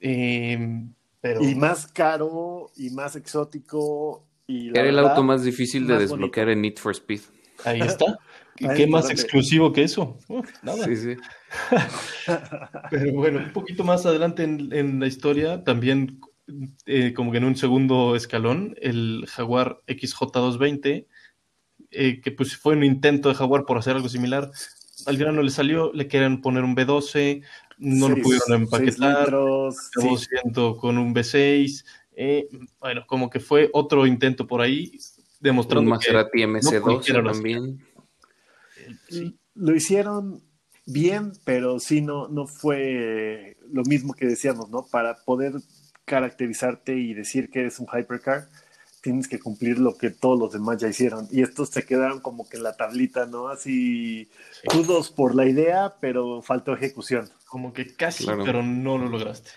Eh, 0.00 0.58
pero 1.20 1.42
Y 1.42 1.54
más 1.54 1.86
caro 1.86 2.70
y 2.76 2.90
más 2.90 3.14
exótico. 3.14 4.26
Y 4.46 4.70
la 4.70 4.80
Era 4.80 4.88
el 4.88 4.98
auto 4.98 5.22
más 5.22 5.44
difícil 5.44 5.86
de 5.86 5.94
más 5.94 6.02
desbloquear 6.02 6.48
en 6.48 6.62
Need 6.62 6.78
for 6.78 6.92
Speed. 6.92 7.20
ahí 7.64 7.80
está. 7.82 8.18
¿Qué 8.56 8.68
Ahí 8.68 8.86
más 8.86 9.10
exclusivo 9.10 9.72
que 9.72 9.82
eso? 9.82 10.16
Nada. 10.62 10.84
Sí, 10.84 10.96
sí. 10.96 11.16
Pero 12.90 13.12
bueno, 13.12 13.40
un 13.40 13.52
poquito 13.52 13.82
más 13.82 14.06
adelante 14.06 14.44
en, 14.44 14.72
en 14.72 15.00
la 15.00 15.08
historia, 15.08 15.64
también 15.64 16.20
eh, 16.86 17.14
como 17.14 17.32
que 17.32 17.38
en 17.38 17.44
un 17.44 17.56
segundo 17.56 18.16
escalón, 18.16 18.76
el 18.80 19.24
Jaguar 19.28 19.80
XJ220, 19.86 21.06
eh, 21.90 22.20
que 22.20 22.32
pues 22.32 22.56
fue 22.56 22.74
un 22.74 22.84
intento 22.84 23.28
de 23.28 23.34
Jaguar 23.34 23.64
por 23.64 23.78
hacer 23.78 23.96
algo 23.96 24.08
similar. 24.08 24.50
Al 25.06 25.16
final 25.16 25.36
no 25.36 25.42
le 25.42 25.50
salió, 25.50 25.92
le 25.92 26.08
querían 26.08 26.40
poner 26.40 26.64
un 26.64 26.76
B12, 26.76 27.42
no 27.78 28.08
lo 28.08 28.16
pudieron 28.16 28.62
empaquetar, 28.62 29.28
acabó 29.28 29.72
sí. 29.72 30.26
siendo 30.28 30.76
con 30.76 30.98
un 30.98 31.14
B6. 31.14 31.84
eh, 32.16 32.48
bueno, 32.80 33.04
como 33.06 33.30
que 33.30 33.40
fue 33.40 33.70
otro 33.72 34.06
intento 34.06 34.46
por 34.46 34.60
ahí, 34.60 34.92
Un 34.92 35.40
demostrando 35.40 35.90
que 35.98 36.12
Maserati 36.12 36.38
MC12 36.42 36.80
cualquiera 36.80 37.22
lo 37.22 37.30
hacía. 37.30 37.56
también. 37.56 37.80
sí, 39.08 39.38
Lo 39.54 39.74
hicieron 39.74 40.42
bien, 40.86 41.32
pero 41.44 41.78
sí 41.80 42.00
no, 42.00 42.28
no 42.28 42.46
fue 42.46 43.56
lo 43.70 43.82
mismo 43.84 44.14
que 44.14 44.26
decíamos, 44.26 44.70
¿no? 44.70 44.86
Para 44.86 45.16
poder 45.24 45.54
caracterizarte 46.04 46.94
y 46.96 47.14
decir 47.14 47.50
que 47.50 47.60
eres 47.60 47.78
un 47.78 47.86
hypercar, 47.92 48.46
tienes 49.00 49.28
que 49.28 49.38
cumplir 49.38 49.78
lo 49.78 49.96
que 49.98 50.10
todos 50.10 50.38
los 50.38 50.52
demás 50.52 50.78
ya 50.78 50.88
hicieron. 50.88 51.28
Y 51.30 51.42
estos 51.42 51.68
se 51.70 51.84
quedaron 51.84 52.20
como 52.20 52.48
que 52.48 52.56
en 52.56 52.62
la 52.62 52.74
tablita, 52.76 53.26
¿no? 53.26 53.48
Así, 53.48 54.28
Sí. 54.62 54.68
kudos 54.68 55.10
por 55.10 55.34
la 55.34 55.46
idea, 55.46 55.94
pero 56.00 56.40
faltó 56.42 56.72
ejecución. 56.74 57.28
como 57.46 57.72
que 57.72 57.94
casi, 57.94 58.24
Claro. 58.24 58.42
pero 58.44 58.62
no 58.64 58.98
lo 58.98 59.08
lograste. 59.08 59.50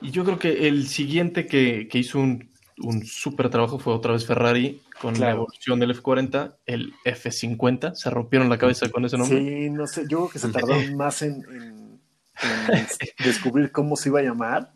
Y 0.00 0.12
yo 0.12 0.24
creo 0.24 0.38
que 0.38 0.68
el 0.68 0.86
siguiente 0.86 1.46
que, 1.46 1.88
que 1.90 1.98
hizo 1.98 2.20
un, 2.20 2.48
un 2.78 3.04
súper 3.04 3.50
trabajo 3.50 3.80
fue 3.80 3.92
otra 3.92 4.12
vez 4.12 4.24
Ferrari 4.24 4.80
con 5.00 5.18
la 5.18 5.30
evolución 5.32 5.80
del 5.80 5.90
F40, 6.00 6.54
el 6.66 6.92
F50. 7.04 7.94
Se 7.96 8.08
rompieron 8.08 8.48
la 8.48 8.56
cabeza 8.56 8.88
con 8.88 9.04
ese 9.04 9.18
nombre. 9.18 9.36
Sí, 9.38 9.68
no 9.70 9.86
sé, 9.88 10.02
yo 10.02 10.18
creo 10.18 10.28
que 10.30 10.38
se 10.38 10.48
tardaron 10.52 10.96
más 10.96 11.22
en, 11.22 11.42
en- 11.50 12.00
en 12.70 12.86
descubrir 13.24 13.72
cómo 13.72 13.96
se 13.96 14.10
iba 14.10 14.20
a 14.20 14.22
llamar 14.22 14.70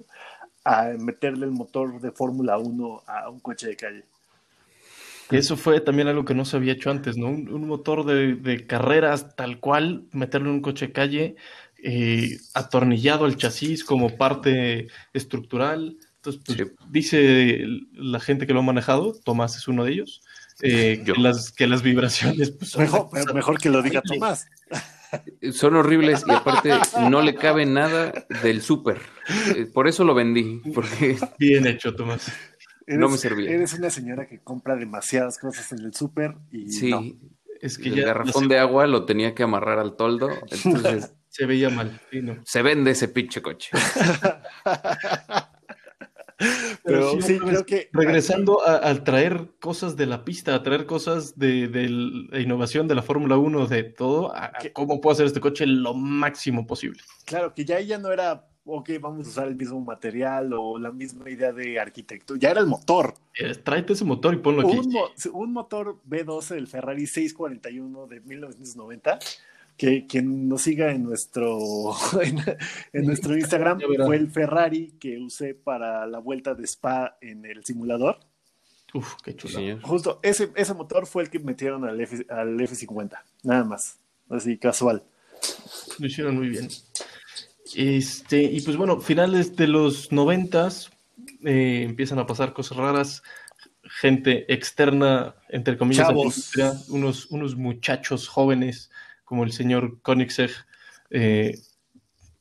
a 0.64 0.88
meterle 0.98 1.46
el 1.46 1.52
motor 1.52 2.00
de 2.00 2.10
Fórmula 2.10 2.58
1 2.58 3.02
a 3.06 3.28
un 3.28 3.40
coche 3.40 3.68
de 3.68 3.76
calle. 3.76 4.04
Eso 5.30 5.56
fue 5.56 5.80
también 5.80 6.08
algo 6.08 6.24
que 6.24 6.34
no 6.34 6.44
se 6.44 6.56
había 6.56 6.74
hecho 6.74 6.90
antes, 6.90 7.16
¿no? 7.16 7.28
Un, 7.28 7.48
un 7.48 7.66
motor 7.66 8.04
de, 8.04 8.34
de 8.34 8.66
carreras 8.66 9.34
tal 9.36 9.58
cual, 9.58 10.04
meterlo 10.12 10.50
en 10.50 10.56
un 10.56 10.60
coche 10.62 10.88
de 10.88 10.92
calle, 10.92 11.36
eh, 11.82 12.38
atornillado 12.54 13.24
al 13.24 13.36
chasis 13.36 13.84
como 13.84 14.16
parte 14.16 14.88
estructural. 15.12 15.96
Entonces, 16.16 16.42
pues, 16.44 16.58
Sí. 16.58 16.64
dice 16.90 17.64
la 17.92 18.20
gente 18.20 18.46
que 18.46 18.52
lo 18.54 18.60
ha 18.60 18.62
manejado, 18.62 19.12
Tomás 19.24 19.56
es 19.56 19.68
uno 19.68 19.84
de 19.84 19.92
ellos, 19.92 20.22
eh, 20.62 21.02
que, 21.04 21.12
las, 21.14 21.52
que 21.52 21.66
las 21.66 21.82
vibraciones 21.82 22.50
pues, 22.50 22.70
son 22.70 22.82
Mejor, 23.34 23.58
que 23.60 23.68
lo 23.70 23.82
diga. 23.82 24.02
Tomás. 24.02 24.46
Son 25.52 25.76
horribles 25.76 26.24
y 26.26 26.32
aparte 26.32 26.72
no 27.10 27.22
le 27.22 27.34
cabe 27.34 27.66
nada 27.66 28.12
del 28.42 28.62
súper. 28.62 29.00
Eh, 29.56 29.66
Por 29.72 29.88
eso 29.88 30.04
lo 30.04 30.14
vendí, 30.14 30.60
porque 30.74 31.16
Bien 31.38 31.66
hecho, 31.66 31.94
Tomás. 31.94 32.32
No 32.86 33.08
me 33.08 33.16
servía. 33.16 33.50
Eres 33.50 33.72
una 33.74 33.90
señora 33.90 34.26
que 34.26 34.40
compra 34.40 34.76
demasiadas 34.76 35.38
cosas 35.38 35.72
en 35.72 35.80
el 35.80 35.94
súper 35.94 36.34
y 36.52 36.70
sí, 36.70 36.90
no. 36.90 37.02
Es 37.60 37.78
que 37.78 37.88
el 37.88 37.94
ya 37.96 38.06
garrafón 38.06 38.48
de 38.48 38.58
agua 38.58 38.86
lo 38.86 39.06
tenía 39.06 39.34
que 39.34 39.42
amarrar 39.42 39.78
al 39.78 39.96
toldo, 39.96 40.28
entonces 40.50 41.14
se 41.28 41.46
veía 41.46 41.70
mal. 41.70 41.98
sí, 42.10 42.20
no. 42.20 42.36
se 42.44 42.62
vende 42.62 42.90
ese 42.90 43.08
pinche 43.08 43.40
coche. 43.40 43.70
Pero 46.84 47.20
sí, 47.20 47.38
creo 47.38 47.64
que 47.64 47.88
Regresando 47.92 48.66
a, 48.66 48.76
al 48.76 49.04
traer 49.04 49.48
cosas 49.60 49.96
de 49.96 50.06
la 50.06 50.24
pista, 50.24 50.54
a 50.54 50.62
traer 50.62 50.86
cosas 50.86 51.38
de, 51.38 51.68
de 51.68 51.88
la 51.88 52.40
innovación 52.40 52.88
de 52.88 52.94
la 52.94 53.02
Fórmula 53.02 53.36
1, 53.36 53.66
de 53.66 53.84
todo, 53.84 54.34
a, 54.34 54.52
cómo 54.72 55.00
puedo 55.00 55.12
hacer 55.14 55.26
este 55.26 55.40
coche 55.40 55.66
lo 55.66 55.94
máximo 55.94 56.66
posible. 56.66 57.00
Claro, 57.24 57.54
que 57.54 57.64
ya 57.64 57.78
ella 57.78 57.98
no 57.98 58.12
era, 58.12 58.46
ok, 58.64 58.90
vamos 59.00 59.26
a 59.26 59.30
usar 59.30 59.48
el 59.48 59.56
mismo 59.56 59.80
material 59.80 60.52
o 60.52 60.78
la 60.78 60.90
misma 60.92 61.30
idea 61.30 61.52
de 61.52 61.78
arquitectura, 61.78 62.38
ya 62.40 62.50
era 62.50 62.60
el 62.60 62.66
motor. 62.66 63.14
Eh, 63.38 63.54
tráete 63.54 63.92
ese 63.94 64.04
motor 64.04 64.34
y 64.34 64.38
ponlo 64.38 64.66
aquí. 64.66 64.76
Un, 64.78 64.90
mo- 64.92 65.08
un 65.32 65.52
motor 65.52 65.98
B12 66.08 66.54
del 66.54 66.66
Ferrari 66.66 67.06
641 67.06 68.06
de 68.08 68.20
1990, 68.20 69.18
que 69.76 70.06
quien 70.06 70.48
nos 70.48 70.62
siga 70.62 70.90
en 70.90 71.04
nuestro, 71.04 71.94
en, 72.22 72.38
en 72.92 73.06
nuestro 73.06 73.36
Instagram 73.38 73.80
fue 74.04 74.16
el 74.16 74.30
Ferrari 74.30 74.94
que 74.98 75.18
usé 75.18 75.54
para 75.54 76.06
la 76.06 76.18
vuelta 76.18 76.54
de 76.54 76.64
Spa 76.64 77.18
en 77.20 77.44
el 77.44 77.64
simulador. 77.64 78.20
Uf, 78.92 79.14
qué 79.24 79.34
chulo. 79.34 79.80
Justo 79.82 80.20
ese, 80.22 80.52
ese 80.54 80.72
motor 80.72 81.06
fue 81.06 81.24
el 81.24 81.30
que 81.30 81.40
metieron 81.40 81.84
al, 81.84 82.00
F, 82.00 82.24
al 82.28 82.56
F50, 82.56 83.18
nada 83.42 83.64
más, 83.64 83.98
así 84.30 84.56
casual. 84.56 85.02
Lo 85.98 86.06
hicieron 86.06 86.36
muy 86.36 86.48
bien. 86.48 86.68
Este, 87.74 88.42
y 88.42 88.60
pues 88.60 88.76
bueno, 88.76 89.00
finales 89.00 89.56
de 89.56 89.66
los 89.66 90.12
noventas 90.12 90.90
eh, 91.44 91.82
empiezan 91.84 92.20
a 92.20 92.26
pasar 92.26 92.52
cosas 92.52 92.78
raras. 92.78 93.22
Gente 93.82 94.52
externa, 94.52 95.34
entre 95.48 95.76
comillas, 95.76 96.08
unos, 96.88 97.26
unos 97.26 97.56
muchachos 97.56 98.28
jóvenes 98.28 98.90
como 99.24 99.44
el 99.44 99.52
señor 99.52 100.00
Koenigsegg. 100.02 100.50
eh, 101.10 101.54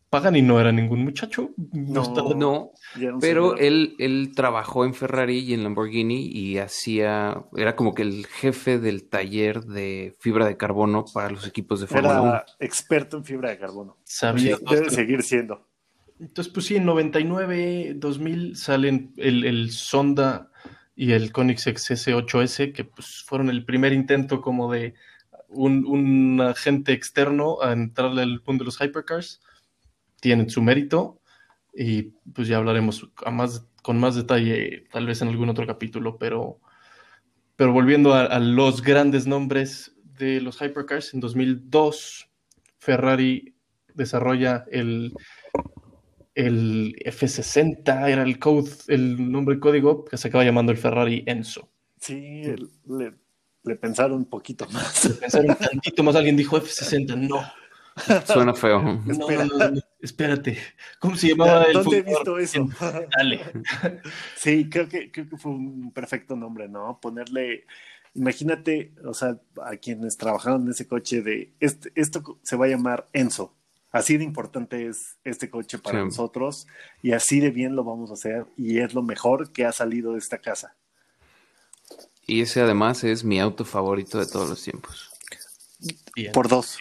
Pagani 0.09 0.43
no 0.43 0.59
era 0.59 0.71
ningún 0.71 1.03
muchacho. 1.03 1.49
No. 1.71 2.03
estaba- 2.03 2.35
No, 2.35 2.71
pero 3.19 3.57
él, 3.57 3.95
él 3.97 4.31
trabajó 4.35 4.85
en 4.85 4.93
Ferrari 4.93 5.39
y 5.39 5.55
en 5.55 5.63
Lamborghini 5.63 6.27
y 6.27 6.59
hacía, 6.59 7.43
era 7.57 7.75
como 7.75 7.95
que 7.95 8.03
el 8.03 8.27
jefe 8.27 8.77
del 8.77 9.09
taller 9.09 9.61
de 9.63 10.13
fibra 10.19 10.45
de 10.45 10.55
carbono 10.55 11.03
para 11.11 11.31
los 11.31 11.47
equipos 11.47 11.81
de 11.81 11.87
Fórmula 11.87 12.21
1. 12.21 12.29
era 12.29 12.45
experto 12.59 13.17
en 13.17 13.25
fibra 13.25 13.49
de 13.49 13.57
carbono. 13.57 13.97
sabía 14.03 14.57
Sí, 14.57 14.63
debe 14.69 14.89
seguir 14.91 15.23
siendo. 15.23 15.67
Entonces, 16.19 16.53
pues 16.53 16.67
sí, 16.67 16.75
en 16.75 16.85
99, 16.85 17.93
2000 17.95 18.55
salen 18.55 19.13
el, 19.17 19.43
el 19.45 19.71
Sonda 19.71 20.51
y 20.95 21.13
el 21.13 21.31
Koenigsegg 21.31 21.77
CS8S, 21.77 22.71
que 22.71 22.83
pues 22.85 23.23
fueron 23.25 23.49
el 23.49 23.65
primer 23.65 23.93
intento 23.93 24.41
como 24.41 24.71
de 24.71 24.93
un, 25.53 25.85
un 25.85 26.41
agente 26.41 26.93
externo 26.93 27.61
a 27.61 27.73
entrarle 27.73 28.23
al 28.23 28.41
mundo 28.45 28.63
de 28.63 28.65
los 28.65 28.81
hypercars. 28.81 29.41
Tienen 30.19 30.49
su 30.49 30.61
mérito 30.61 31.21
y 31.73 32.03
pues 32.33 32.47
ya 32.47 32.57
hablaremos 32.57 33.09
a 33.25 33.31
más, 33.31 33.65
con 33.81 33.99
más 33.99 34.15
detalle 34.15 34.85
tal 34.91 35.07
vez 35.07 35.21
en 35.21 35.29
algún 35.29 35.49
otro 35.49 35.65
capítulo, 35.65 36.17
pero, 36.17 36.59
pero 37.55 37.73
volviendo 37.73 38.13
a, 38.13 38.39
los 38.39 38.81
grandes 38.81 39.27
nombres 39.27 39.95
de 40.03 40.39
los 40.41 40.61
hypercars, 40.61 41.13
en 41.13 41.19
2002 41.19 42.29
Ferrari 42.77 43.55
desarrolla 43.93 44.65
el 44.71 45.13
el 46.35 46.95
F60 47.05 48.09
era 48.09 48.23
el 48.23 48.39
code, 48.39 48.71
el 48.87 49.31
nombre 49.31 49.59
código 49.59 50.03
que 50.03 50.17
se 50.17 50.29
acaba 50.29 50.43
llamando 50.43 50.71
el 50.71 50.77
Ferrari 50.77 51.23
Enzo. 51.27 51.69
Sí, 51.99 52.41
le, 52.87 53.13
le 53.63 53.75
pensaron 53.75 54.17
un 54.17 54.25
poquito 54.25 54.67
más. 54.71 55.07
Pensaron 55.19 55.49
un 55.51 55.55
tantito 55.55 56.03
más, 56.03 56.15
alguien 56.15 56.35
dijo 56.35 56.57
F60, 56.59 57.15
no, 57.17 57.41
Suena 58.25 58.53
feo. 58.55 58.81
no, 58.81 59.11
Espera. 59.11 59.45
no, 59.45 59.57
no, 59.57 59.69
no, 59.71 59.81
espérate. 60.01 60.57
¿Cómo 60.99 61.15
se 61.15 61.29
llamaba 61.29 61.63
el 61.65 61.73
¿Dónde 61.73 61.97
he 61.99 62.01
visto 62.01 62.37
eso? 62.39 62.67
Dale. 63.15 63.39
Sí, 64.35 64.67
creo 64.69 64.87
que, 64.89 65.11
creo 65.11 65.29
que 65.29 65.37
fue 65.37 65.51
un 65.51 65.91
perfecto 65.91 66.35
nombre, 66.35 66.67
¿no? 66.67 66.99
Ponerle, 66.99 67.65
imagínate, 68.15 68.93
o 69.05 69.13
sea, 69.13 69.37
a 69.63 69.75
quienes 69.77 70.17
trabajaron 70.17 70.63
en 70.63 70.69
ese 70.71 70.87
coche 70.87 71.21
de, 71.21 71.53
este, 71.59 71.91
esto 71.95 72.39
se 72.41 72.55
va 72.55 72.65
a 72.65 72.69
llamar 72.69 73.07
Enzo. 73.13 73.53
Así 73.91 74.17
de 74.17 74.23
importante 74.23 74.87
es 74.87 75.17
este 75.23 75.51
coche 75.51 75.77
para 75.77 75.99
Sí. 75.99 76.05
nosotros 76.05 76.65
y 77.03 77.11
así 77.11 77.39
de 77.39 77.51
bien 77.51 77.75
lo 77.75 77.83
vamos 77.83 78.09
a 78.09 78.13
hacer 78.15 78.47
y 78.57 78.79
es 78.79 78.95
lo 78.95 79.03
mejor 79.03 79.51
que 79.51 79.65
ha 79.65 79.71
salido 79.71 80.13
de 80.13 80.17
esta 80.17 80.39
casa. 80.39 80.75
Y 82.25 82.41
ese 82.41 82.61
además 82.61 83.03
es 83.03 83.23
mi 83.23 83.39
auto 83.39 83.65
favorito 83.65 84.19
de 84.19 84.25
todos 84.27 84.49
los 84.49 84.63
tiempos. 84.63 85.09
Bien. 86.15 86.31
Por 86.31 86.47
dos. 86.47 86.77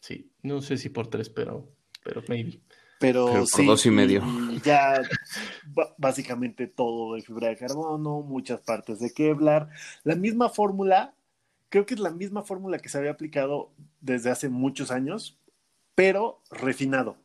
Sí, 0.00 0.30
no 0.42 0.60
sé 0.62 0.76
si 0.78 0.88
por 0.88 1.08
tres, 1.08 1.28
pero, 1.28 1.68
pero 2.02 2.22
maybe. 2.28 2.60
Pero, 3.00 3.26
Pero 3.26 3.40
por 3.40 3.48
sí, 3.48 3.66
dos 3.66 3.84
y 3.86 3.90
medio. 3.90 4.22
y 4.50 4.60
ya 4.60 5.02
básicamente 5.98 6.66
todo 6.66 7.14
de 7.14 7.22
fibra 7.22 7.48
de 7.48 7.56
carbono, 7.56 8.22
muchas 8.22 8.60
partes 8.60 8.98
de 9.00 9.12
Kevlar. 9.12 9.68
La 10.04 10.14
misma 10.14 10.48
fórmula, 10.48 11.14
creo 11.68 11.84
que 11.84 11.94
es 11.94 12.00
la 12.00 12.10
misma 12.12 12.42
fórmula 12.42 12.78
que 12.78 12.88
se 12.88 12.96
había 12.98 13.10
aplicado 13.10 13.72
desde 14.00 14.30
hace 14.30 14.48
muchos 14.48 14.90
años, 14.90 15.38
pero 15.94 16.40
refinado. 16.50 17.16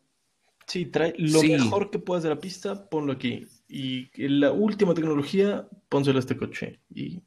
Sí, 0.67 0.85
trae 0.85 1.13
lo 1.17 1.39
Sí. 1.39 1.49
mejor 1.51 1.89
que 1.91 1.99
puedas 1.99 2.23
de 2.23 2.29
la 2.29 2.39
pista, 2.39 2.89
ponlo 2.89 3.13
aquí. 3.13 3.47
Y 3.67 4.09
la 4.27 4.51
última 4.51 4.93
tecnología, 4.93 5.67
pónselo 5.87 6.17
a 6.17 6.21
este 6.21 6.35
coche. 6.37 6.79
Y 6.93 7.21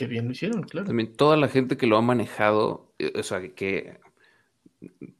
qué 0.00 0.06
bien 0.06 0.24
lo 0.24 0.32
hicieron, 0.32 0.62
claro. 0.62 0.86
También 0.86 1.14
toda 1.14 1.36
la 1.36 1.48
gente 1.48 1.76
que 1.76 1.86
lo 1.86 1.98
ha 1.98 2.00
manejado, 2.00 2.94
eh, 2.98 3.12
o 3.14 3.22
sea, 3.22 3.46
que 3.54 4.00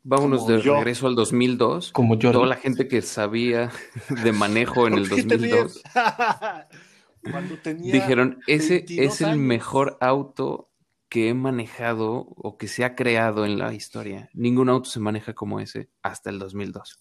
vámonos 0.03 0.41
Como 0.41 0.53
de 0.57 0.63
yo. 0.63 0.75
regreso 0.77 1.07
al 1.07 1.15
2002. 1.15 1.93
Como 1.93 2.15
Jordi. 2.15 2.33
Toda 2.33 2.47
la 2.47 2.57
gente 2.57 2.89
que 2.89 3.03
sabía 3.03 3.71
de 4.25 4.33
manejo 4.33 4.87
en 4.87 4.95
el 4.95 5.07
¿Por 5.07 5.19
qué 5.19 5.25
te 5.25 5.37
2002 5.37 5.75
ríes? 5.75 5.83
Cuando 7.31 7.57
tenía 7.59 7.93
dijeron, 7.93 8.39
ese 8.47 8.77
22 8.79 9.13
es 9.15 9.21
el 9.21 9.27
años". 9.29 9.39
mejor 9.39 9.99
auto 10.01 10.71
que 11.11 11.29
he 11.29 11.35
manejado 11.35 12.27
o 12.37 12.57
que 12.57 12.67
se 12.69 12.85
ha 12.85 12.95
creado 12.95 13.45
en 13.45 13.59
la 13.59 13.75
historia. 13.75 14.31
Ningún 14.33 14.71
auto 14.71 14.89
se 14.89 15.01
maneja 15.01 15.35
como 15.35 15.61
ese 15.61 15.91
hasta 16.03 16.31
el 16.31 16.39
2002. 16.39 16.99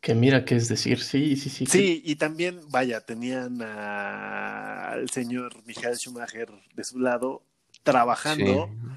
Que 0.00 0.14
mira 0.14 0.44
qué 0.46 0.56
es 0.56 0.68
decir, 0.68 1.00
sí, 1.02 1.36
sí, 1.36 1.50
sí. 1.50 1.66
Sí, 1.66 2.02
y 2.04 2.16
también, 2.16 2.60
vaya, 2.70 3.00
tenían 3.02 3.60
a- 3.60 4.92
al 4.92 5.10
señor 5.10 5.52
Michael 5.66 5.96
Schumacher 5.98 6.48
de 6.74 6.84
su 6.84 6.98
lado 6.98 7.42
trabajando 7.82 8.66
Sí. 8.66 8.88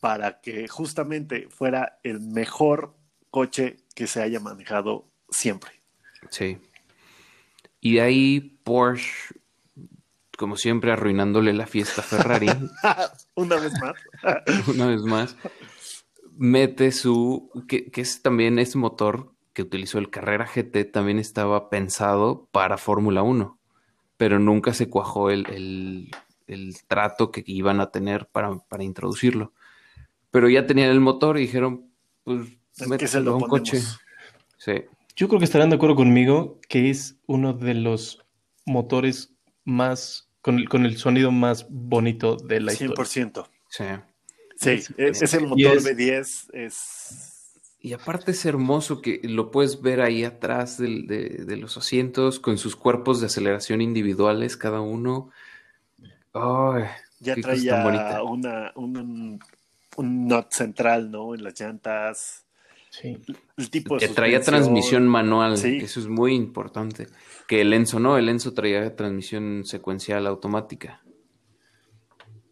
para 0.00 0.40
que 0.42 0.68
justamente 0.68 1.48
fuera 1.48 1.98
el 2.02 2.20
mejor 2.20 2.94
coche 3.30 3.78
que 3.94 4.06
se 4.06 4.22
haya 4.22 4.38
manejado 4.38 5.06
siempre. 5.30 5.70
Sí. 6.30 6.58
Y 7.80 7.94
de 7.94 8.00
ahí 8.02 8.40
Porsche, 8.64 9.34
como 10.36 10.56
siempre, 10.56 10.92
arruinándole 10.92 11.52
la 11.54 11.66
fiesta 11.66 12.02
a 12.02 12.04
Ferrari, 12.04 12.48
Una 13.34 13.56
vez 13.56 13.72
más. 13.80 13.96
una 14.68 14.86
vez 14.88 15.00
más, 15.02 15.36
mete 16.36 16.92
su, 16.92 17.50
que, 17.68 17.90
que 17.90 18.00
es 18.02 18.20
también 18.22 18.58
ese 18.58 18.76
motor 18.78 19.33
que 19.54 19.62
utilizó 19.62 19.98
el 19.98 20.10
Carrera 20.10 20.46
GT, 20.46 20.84
también 20.92 21.18
estaba 21.18 21.70
pensado 21.70 22.48
para 22.52 22.76
Fórmula 22.76 23.22
1, 23.22 23.58
pero 24.18 24.38
nunca 24.38 24.74
se 24.74 24.88
cuajó 24.90 25.30
el, 25.30 25.46
el- 25.50 26.10
el 26.46 26.74
trato 26.86 27.30
que 27.30 27.42
iban 27.46 27.80
a 27.80 27.90
tener 27.90 28.26
para, 28.26 28.54
para 28.68 28.84
introducirlo. 28.84 29.54
Pero 30.30 30.50
ya 30.50 30.66
tenían 30.66 30.90
el 30.90 31.00
motor 31.00 31.38
y 31.38 31.42
dijeron, 31.42 31.86
pues, 32.24 32.48
¿En 32.80 32.98
qué 32.98 33.06
se 33.08 33.18
mételo 33.20 33.24
lo 33.24 33.30
a 33.32 33.34
un 33.36 33.48
coche. 33.48 33.80
Sí. 34.58 34.72
Yo 35.16 35.28
creo 35.28 35.38
que 35.38 35.44
estarán 35.46 35.70
de 35.70 35.76
acuerdo 35.76 35.94
conmigo 35.96 36.58
que 36.68 36.90
es 36.90 37.16
uno 37.26 37.52
de 37.54 37.72
los 37.74 38.22
motores 38.66 39.32
más, 39.64 40.28
con 40.42 40.58
el, 40.58 40.68
con 40.68 40.84
el 40.84 40.96
sonido 40.98 41.30
más 41.30 41.66
bonito 41.70 42.36
de 42.36 42.60
la 42.60 42.72
historia. 42.72 42.94
100%. 42.96 43.46
Sí. 43.68 43.84
Sí, 44.56 44.70
Es- 44.70 44.92
es- 44.98 45.22
ese 45.22 45.40
y 45.40 45.46
motor 45.46 45.76
es- 45.76 45.84
V10 45.86 46.50
es... 46.52 47.33
Y 47.84 47.92
aparte 47.92 48.30
es 48.30 48.46
hermoso 48.46 49.02
que 49.02 49.20
lo 49.24 49.50
puedes 49.50 49.82
ver 49.82 50.00
ahí 50.00 50.24
atrás 50.24 50.78
del- 50.78 51.06
de, 51.06 51.44
de 51.44 51.56
los 51.58 51.76
asientos 51.76 52.40
con 52.40 52.56
sus 52.56 52.76
cuerpos 52.76 53.20
de 53.20 53.26
aceleración 53.26 53.82
individuales 53.82 54.56
cada 54.56 54.80
uno. 54.80 55.28
Ay, 56.32 56.84
Ya 57.20 57.36
traía 57.36 57.84
una, 58.24 58.72
un, 58.74 59.38
un 59.98 60.26
nut 60.28 60.46
central, 60.50 61.10
¿no? 61.10 61.34
En 61.34 61.44
las 61.44 61.60
llantas. 61.60 62.46
Sí. 62.88 63.18
El 63.58 63.68
tipo 63.70 63.98
de 63.98 64.06
que 64.08 64.14
traía 64.14 64.40
transmisión 64.40 65.06
manual, 65.06 65.58
Sí. 65.58 65.76
que 65.78 65.84
eso 65.84 66.00
es 66.00 66.06
muy 66.08 66.34
importante. 66.34 67.08
Que 67.46 67.60
el 67.60 67.74
Enzo 67.74 68.00
no, 68.00 68.16
el 68.16 68.30
Enzo 68.30 68.54
traía 68.54 68.96
transmisión 68.96 69.64
secuencial 69.66 70.26
automática. 70.26 71.02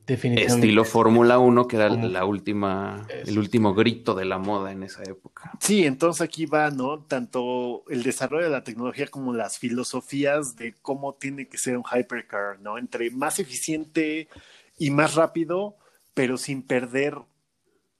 Definitivamente. 0.06 0.66
Estilo 0.66 0.84
Fórmula 0.84 1.38
1, 1.38 1.68
que 1.68 1.76
era 1.76 1.88
la 1.88 2.24
última, 2.24 3.06
Eso. 3.08 3.30
el 3.30 3.38
último 3.38 3.72
grito 3.74 4.14
de 4.14 4.24
la 4.24 4.38
moda 4.38 4.72
en 4.72 4.82
esa 4.82 5.02
época. 5.04 5.52
Sí, 5.60 5.84
entonces 5.84 6.22
aquí 6.22 6.46
va, 6.46 6.70
¿no? 6.70 7.04
Tanto 7.04 7.84
el 7.88 8.02
desarrollo 8.02 8.44
de 8.44 8.50
la 8.50 8.64
tecnología 8.64 9.06
como 9.06 9.32
las 9.32 9.58
filosofías 9.58 10.56
de 10.56 10.74
cómo 10.82 11.14
tiene 11.14 11.48
que 11.48 11.58
ser 11.58 11.76
un 11.76 11.84
hypercar, 11.84 12.60
¿no? 12.60 12.78
Entre 12.78 13.10
más 13.10 13.38
eficiente 13.38 14.28
y 14.76 14.90
más 14.90 15.14
rápido, 15.14 15.76
pero 16.14 16.36
sin 16.36 16.62
perder 16.62 17.18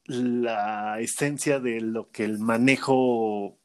la 0.07 0.99
esencia 1.01 1.61
de 1.61 1.81
lo 1.81 2.11
que 2.11 2.25
el 2.25 2.39
manejo, 2.41 3.57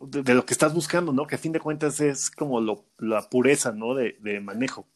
de, 0.00 0.22
de 0.22 0.34
lo 0.34 0.46
que 0.46 0.54
estás 0.54 0.72
buscando, 0.72 1.12
¿no? 1.12 1.26
Que 1.26 1.34
a 1.34 1.38
fin 1.38 1.52
de 1.52 1.60
cuentas 1.60 2.00
es 2.00 2.30
como 2.30 2.60
lo, 2.60 2.86
la 2.98 3.28
pureza, 3.28 3.72
¿no? 3.72 3.94
De, 3.94 4.16
de 4.20 4.40
manejo. 4.40 4.88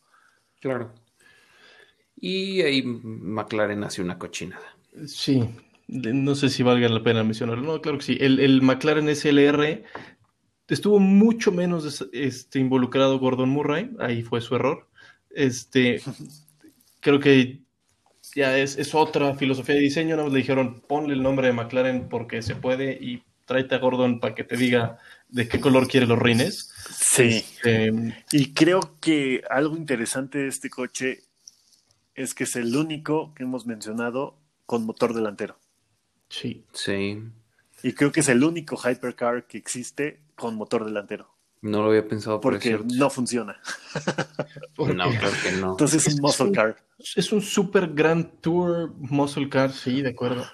Claro. 0.60 0.94
Y 2.20 2.60
ahí 2.62 2.82
McLaren 2.82 3.82
hace 3.84 4.02
una 4.02 4.18
cochinada. 4.18 4.76
Sí, 5.06 5.48
no 5.88 6.34
sé 6.34 6.48
si 6.50 6.62
valga 6.62 6.88
la 6.88 7.02
pena 7.02 7.24
mencionarlo. 7.24 7.64
No, 7.64 7.80
claro 7.80 7.98
que 7.98 8.04
sí. 8.04 8.18
El, 8.20 8.38
el 8.40 8.62
McLaren 8.62 9.14
SLR 9.14 9.84
estuvo 10.68 10.98
mucho 10.98 11.52
menos 11.52 12.06
este, 12.12 12.58
involucrado 12.58 13.18
Gordon 13.18 13.48
Murray, 13.48 13.90
ahí 13.98 14.22
fue 14.22 14.40
su 14.40 14.54
error. 14.54 14.88
Este, 15.30 16.00
creo 17.00 17.20
que 17.20 17.60
ya 18.34 18.56
es, 18.58 18.78
es 18.78 18.94
otra 18.94 19.34
filosofía 19.34 19.74
de 19.74 19.80
diseño, 19.80 20.16
¿no? 20.16 20.28
Le 20.28 20.38
dijeron, 20.38 20.82
ponle 20.86 21.14
el 21.14 21.22
nombre 21.22 21.48
de 21.48 21.52
McLaren 21.52 22.08
porque 22.08 22.42
se 22.42 22.54
puede 22.54 22.92
y 22.92 23.22
tráete 23.44 23.74
a 23.74 23.78
Gordon 23.78 24.20
para 24.20 24.34
que 24.34 24.44
te 24.44 24.56
diga 24.56 24.98
de 25.28 25.48
qué 25.48 25.58
color 25.58 25.88
quiere 25.88 26.06
los 26.06 26.18
rines. 26.18 26.72
Sí. 26.94 27.44
Este, 27.44 27.92
Y 28.30 28.52
creo 28.52 28.96
que 29.00 29.42
algo 29.50 29.76
interesante 29.76 30.38
de 30.38 30.48
este 30.48 30.70
coche 30.70 31.22
es 32.14 32.34
que 32.34 32.44
es 32.44 32.56
el 32.56 32.76
único 32.76 33.34
que 33.34 33.44
hemos 33.44 33.66
mencionado 33.66 34.36
con 34.66 34.84
motor 34.86 35.14
delantero. 35.14 35.58
sí, 36.28 36.64
Sí. 36.72 37.22
Y 37.82 37.94
creo 37.94 38.12
que 38.12 38.20
es 38.20 38.28
el 38.28 38.44
único 38.44 38.76
hypercar 38.76 39.46
que 39.46 39.56
existe 39.56 40.20
con 40.34 40.54
motor 40.54 40.84
delantero. 40.84 41.34
No 41.62 41.82
lo 41.82 41.88
había 41.88 42.06
pensado 42.06 42.40
por 42.40 42.54
Porque 42.54 42.78
no 42.94 43.10
funciona. 43.10 43.58
porque 44.76 44.94
No, 44.94 45.08
creo 45.08 45.32
que 45.42 45.52
no. 45.60 45.70
Entonces 45.72 46.06
es 46.06 46.14
un 46.14 46.20
muscle 46.20 46.52
car. 46.52 46.76
es 47.16 47.32
un 47.32 47.42
super 47.42 47.88
Grand 47.92 48.40
Tour 48.40 48.94
Muscle 48.96 49.48
Car, 49.48 49.72
sí, 49.72 50.00
de 50.02 50.10
acuerdo. 50.10 50.46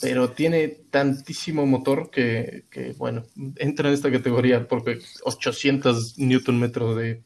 Pero 0.00 0.30
tiene 0.30 0.68
tantísimo 0.68 1.66
motor 1.66 2.10
que, 2.10 2.64
que, 2.70 2.92
bueno, 2.92 3.24
entra 3.56 3.88
en 3.88 3.94
esta 3.94 4.10
categoría 4.10 4.68
porque 4.68 5.00
800 5.24 6.18
newton 6.18 6.60
metros 6.60 6.96
de 6.96 7.22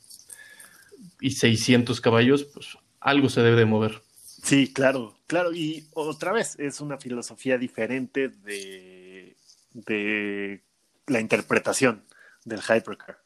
y 1.21 1.31
600 1.33 2.01
caballos, 2.01 2.45
pues 2.45 2.77
algo 3.05 3.29
se 3.29 3.43
debe 3.43 3.57
de 3.57 3.67
mover. 3.67 4.03
Sí, 4.43 4.73
claro, 4.73 5.17
claro. 5.27 5.55
Y 5.55 5.87
otra 5.95 6.33
vez, 6.33 6.59
es 6.59 6.81
una 6.81 6.99
filosofía 6.99 7.57
diferente 7.57 8.29
de, 8.29 9.37
de 9.73 10.63
la 11.07 11.21
interpretación 11.21 12.05
del 12.45 12.61
hypercar. 12.61 13.23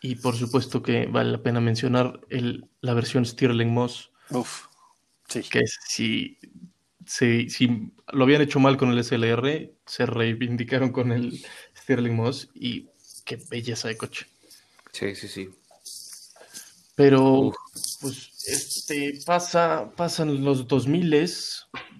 Y 0.00 0.16
por 0.16 0.36
supuesto 0.36 0.82
que 0.82 1.06
vale 1.06 1.32
la 1.32 1.42
pena 1.42 1.60
mencionar 1.60 2.20
el, 2.28 2.66
la 2.80 2.92
versión 2.92 3.24
Stirling 3.24 3.72
Moss, 3.72 4.10
Uf, 4.30 4.66
sí. 5.28 5.42
que 5.42 5.62
si, 5.66 6.38
si, 7.06 7.48
si 7.48 7.92
lo 8.12 8.24
habían 8.24 8.42
hecho 8.42 8.60
mal 8.60 8.76
con 8.76 8.90
el 8.90 8.98
SLR, 9.02 9.72
se 9.86 10.06
reivindicaron 10.06 10.90
con 10.92 11.10
el 11.12 11.42
Stirling 11.76 12.14
Moss 12.14 12.50
y 12.54 12.88
qué 13.24 13.36
belleza 13.48 13.88
de 13.88 13.96
coche. 13.96 14.26
Sí, 14.92 15.14
sí, 15.14 15.28
sí. 15.28 15.50
Pero 16.96 17.24
Uf. 17.24 17.56
pues 18.00 18.33
este 18.46 19.20
pasa, 19.24 19.92
pasan 19.96 20.44
los 20.44 20.66
2000 20.68 21.28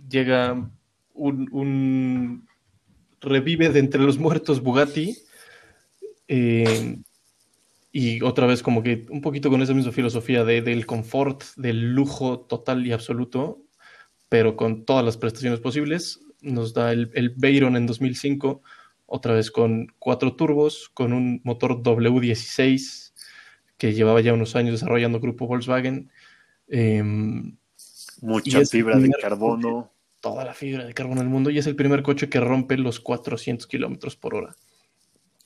llega 0.08 0.70
un, 1.14 2.46
revive 3.20 3.70
de 3.70 3.80
entre 3.80 4.02
los 4.02 4.18
muertos 4.18 4.62
Bugatti 4.62 5.16
eh, 6.28 6.98
y 7.90 8.22
otra 8.22 8.46
vez 8.46 8.62
como 8.62 8.82
que 8.82 9.06
un 9.08 9.20
poquito 9.20 9.50
con 9.50 9.62
esa 9.62 9.72
misma 9.72 9.92
filosofía 9.92 10.44
de, 10.44 10.60
del 10.62 10.84
confort, 10.84 11.44
del 11.56 11.94
lujo 11.94 12.40
total 12.40 12.86
y 12.86 12.92
absoluto, 12.92 13.62
pero 14.28 14.56
con 14.56 14.84
todas 14.84 15.04
las 15.04 15.16
prestaciones 15.16 15.60
posibles. 15.60 16.20
Nos 16.40 16.74
da 16.74 16.92
el, 16.92 17.10
el 17.14 17.30
Veyron 17.30 17.76
en 17.76 17.86
2005, 17.86 18.62
otra 19.06 19.34
vez 19.34 19.50
con 19.50 19.86
cuatro 19.98 20.34
turbos, 20.34 20.90
con 20.92 21.12
un 21.12 21.40
motor 21.44 21.82
W16 21.82 23.12
que 23.78 23.94
llevaba 23.94 24.20
ya 24.20 24.32
unos 24.32 24.56
años 24.56 24.72
desarrollando 24.72 25.20
Grupo 25.20 25.46
Volkswagen. 25.46 26.10
Eh, 26.68 27.02
Mucha 28.20 28.64
fibra 28.64 28.98
de 28.98 29.10
carbono. 29.20 29.90
toda 30.20 30.44
la 30.44 30.54
fibra 30.54 30.84
de 30.84 30.94
carbono 30.94 31.20
del 31.20 31.28
mundo 31.28 31.50
y 31.50 31.58
es 31.58 31.66
el 31.66 31.76
primer 31.76 32.02
coche 32.02 32.28
que 32.30 32.40
rompe 32.40 32.76
los 32.78 33.00
400 33.00 33.66
kilómetros 33.66 34.16
por 34.16 34.34
hora. 34.34 34.56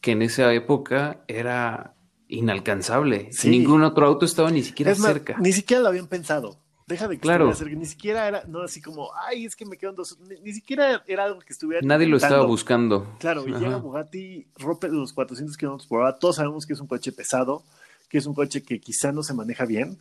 Que 0.01 0.13
en 0.13 0.23
esa 0.23 0.53
época 0.55 1.25
era 1.27 1.95
inalcanzable. 2.29 3.33
Sí. 3.33 3.49
Ningún 3.51 3.83
otro 3.83 4.07
auto 4.07 4.25
estaba 4.27 4.51
ni 4.51 4.63
siquiera 4.63 4.93
Es 4.93 4.99
más, 5.01 5.13
cerca. 5.13 5.37
ni 5.41 5.53
siquiera 5.53 5.83
lo 5.83 5.89
habían 5.89 6.07
pensado. 6.07 6.61
Deja 6.87 7.09
de 7.09 7.17
que 7.17 7.21
Claro. 7.21 7.53
cerca. 7.55 7.75
Ni 7.75 7.85
siquiera 7.87 8.29
era, 8.29 8.45
no 8.47 8.63
así 8.63 8.81
como, 8.81 9.11
ay, 9.27 9.45
es 9.45 9.57
que 9.57 9.67
me 9.67 9.77
quedan 9.77 9.95
dos. 9.97 10.19
Ni, 10.21 10.41
ni 10.41 10.53
siquiera 10.53 11.03
era 11.07 11.25
algo 11.25 11.41
que 11.41 11.53
estuviera. 11.53 11.85
Nadie 11.85 12.07
lo 12.07 12.17
estaba 12.17 12.47
buscando. 12.47 13.17
Claro, 13.19 13.47
y 13.47 13.51
Ajá. 13.51 13.59
llega 13.61 13.77
Bugatti, 13.79 14.47
rompe 14.57 14.89
los 14.89 15.13
400 15.13 15.57
kilómetros 15.57 15.87
por 15.89 16.01
hora. 16.01 16.17
Todos 16.19 16.37
sabemos 16.37 16.65
que 16.67 16.73
es 16.75 16.81
un 16.81 16.87
coche 16.87 17.11
pesado, 17.13 17.65
que 18.09 18.19
es 18.19 18.27
un 18.27 18.35
coche 18.35 18.63
que 18.63 18.81
quizá 18.81 19.11
no 19.13 19.23
se 19.23 19.35
maneja 19.35 19.67
bien, 19.67 19.99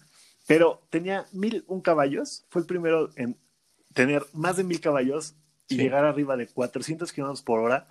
pero 0.48 0.82
tenía 0.90 1.26
mil 1.32 1.64
un 1.68 1.82
caballos. 1.82 2.46
Fue 2.50 2.62
el 2.62 2.68
primero 2.68 3.10
en 3.16 3.38
tener 3.94 4.26
más 4.34 4.58
de 4.58 4.64
mil 4.64 4.80
caballos 4.82 5.36
y 5.70 5.76
Sí. 5.76 5.82
llegar 5.82 6.06
arriba 6.06 6.38
de 6.38 6.48
400 6.48 7.12
kilómetros 7.12 7.42
por 7.44 7.60
hora. 7.60 7.88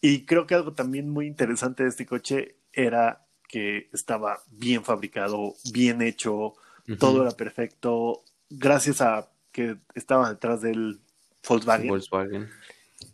Y 0.00 0.24
creo 0.24 0.46
que 0.46 0.54
algo 0.54 0.72
también 0.74 1.10
muy 1.10 1.26
interesante 1.26 1.82
de 1.82 1.88
este 1.88 2.06
coche 2.06 2.56
era 2.72 3.26
que 3.48 3.88
estaba 3.92 4.40
bien 4.48 4.84
fabricado, 4.84 5.54
bien 5.72 6.00
hecho, 6.02 6.54
todo 7.00 7.22
era 7.22 7.32
perfecto, 7.32 8.22
gracias 8.50 9.00
a 9.00 9.30
que 9.52 9.76
estaba 9.94 10.28
detrás 10.30 10.60
del 10.60 11.00
Volkswagen. 11.48 11.88
Volkswagen. 11.88 12.48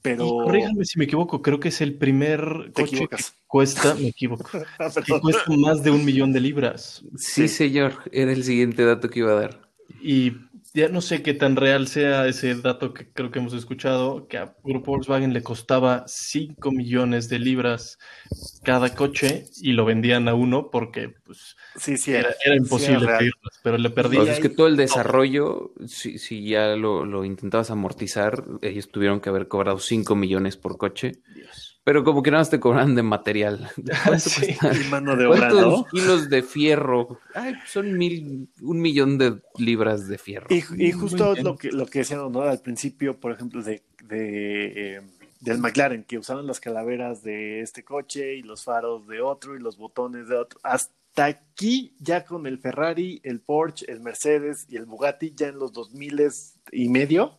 Pero 0.05 0.27
Y 0.27 0.29
corríjame 0.29 0.85
si 0.85 0.99
me 0.99 1.07
equivoco, 1.07 1.40
creo 1.40 1.59
que 1.59 1.69
es 1.71 1.81
el 1.81 1.95
primer 1.95 2.71
te 2.75 2.83
coche 2.83 3.09
que 3.09 3.17
cuesta, 3.47 3.95
me 3.95 4.09
equivoco, 4.09 4.51
Ah, 4.79 4.90
que 5.05 5.19
cuesta 5.19 5.45
más 5.57 5.83
de 5.83 5.90
un 5.90 6.05
millón 6.05 6.31
de 6.35 6.40
libras. 6.40 7.03
Sí, 7.17 7.49
Sí. 7.49 7.49
señor. 7.49 7.95
Era 8.12 8.31
el 8.33 8.45
siguiente 8.45 8.85
dato 8.85 9.09
que 9.09 9.21
iba 9.21 9.33
a 9.33 9.40
dar. 9.40 9.61
Y 10.03 10.33
ya 10.75 10.89
no 10.89 11.01
sé 11.01 11.23
qué 11.23 11.35
tan 11.35 11.55
real 11.55 11.87
sea 11.87 12.27
ese 12.27 12.53
dato 12.57 12.93
que 12.93 13.09
creo 13.09 13.31
que 13.31 13.39
hemos 13.39 13.55
escuchado, 13.55 14.27
que 14.27 14.39
a 14.39 14.57
Grupo 14.65 14.91
Volkswagen 14.91 15.33
le 15.33 15.43
costaba 15.43 16.03
5 16.09 16.73
millones 16.73 17.29
de 17.29 17.39
libras 17.39 17.99
cada 18.65 18.93
coche 18.93 19.45
y 19.63 19.73
lo 19.73 19.85
vendían 19.85 20.27
a 20.27 20.35
uno 20.35 20.71
porque 20.73 21.15
pues, 21.25 21.57
Sí, 21.77 21.97
sí, 21.97 22.13
era, 22.13 22.31
era, 22.45 22.57
sí 22.57 22.57
imposible 22.57 23.05
era 23.05 23.19
pedirlas, 23.19 23.61
pero 23.63 23.79
le 23.79 23.91
perdí. 23.91 24.17
Sea, 24.17 24.33
es 24.33 24.41
que 24.41 24.49
todo 24.49 24.67
el 24.67 24.77
desarrollo, 24.77 25.73
si, 25.87 26.19
si 26.19 26.49
ya 26.49 26.75
lo, 26.75 27.05
lo 27.05 27.25
intentabas 27.25 27.71
amortizar, 27.71 28.45
ellos 28.61 28.89
tuvieron 28.89 29.21
que 29.21 29.29
haber 29.29 29.47
cobrado 29.47 29.79
5 29.79 30.17
millones 30.17 30.57
por 30.57 30.77
coche. 30.77 31.13
Pero 31.85 32.03
como 32.03 32.23
que 32.23 32.31
nada 32.31 32.40
más 32.40 32.51
te 32.51 32.59
cobran 32.59 32.94
de 32.94 33.03
material. 33.03 33.70
¿Cuánto 34.05 34.18
Sí. 34.31 34.55
cuesta? 34.55 34.73
Y 34.75 34.88
mano 34.88 35.16
de 35.16 35.27
obra, 35.27 35.51
¿Cuántos 35.51 35.79
¿no? 35.81 35.85
kilos 35.87 36.31
de 36.31 36.42
fierro? 36.42 37.20
Ay, 37.35 37.55
son 37.66 37.97
mil, 37.99 38.49
un 38.62 38.81
millón 38.81 39.18
de 39.18 39.42
libras 39.59 40.09
de 40.09 40.16
fierro. 40.18 40.47
Y, 40.49 40.61
y 40.61 40.62
Muy 40.77 40.92
justo 40.92 41.35
lo 41.37 41.57
que, 41.57 41.70
lo 41.70 41.87
que 41.87 42.01
decían 42.01 42.33
¿no? 42.33 42.40
al 42.42 42.61
principio, 42.61 43.20
por 43.20 43.33
ejemplo, 43.33 43.62
de, 43.62 43.83
de, 44.05 44.97
eh, 44.97 45.01
del 45.40 45.59
McLaren, 45.59 46.05
que 46.05 46.16
usaron 46.18 46.47
las 46.47 46.59
calaveras 46.59 47.23
de 47.23 47.61
este 47.61 47.85
coche 47.85 48.35
y 48.35 48.42
los 48.42 48.64
faros 48.64 49.07
de 49.07 49.20
otro 49.20 49.55
y 49.55 49.61
los 49.61 49.77
botones 49.77 50.29
de 50.29 50.37
otro. 50.37 50.59
Hasta 50.62 51.27
aquí, 51.27 51.94
ya 52.01 52.25
con 52.25 52.47
el 52.47 52.59
Ferrari, 52.59 53.20
el 53.25 53.40
Porsche, 53.40 53.92
el 53.92 54.01
Mercedes 54.01 54.66
y 54.70 54.77
el 54.77 54.87
Bugatti, 54.87 55.35
ya 55.37 55.49
en 55.49 55.59
los 55.59 55.70
2000 55.75 56.31
y 56.73 56.88
medio, 56.88 57.38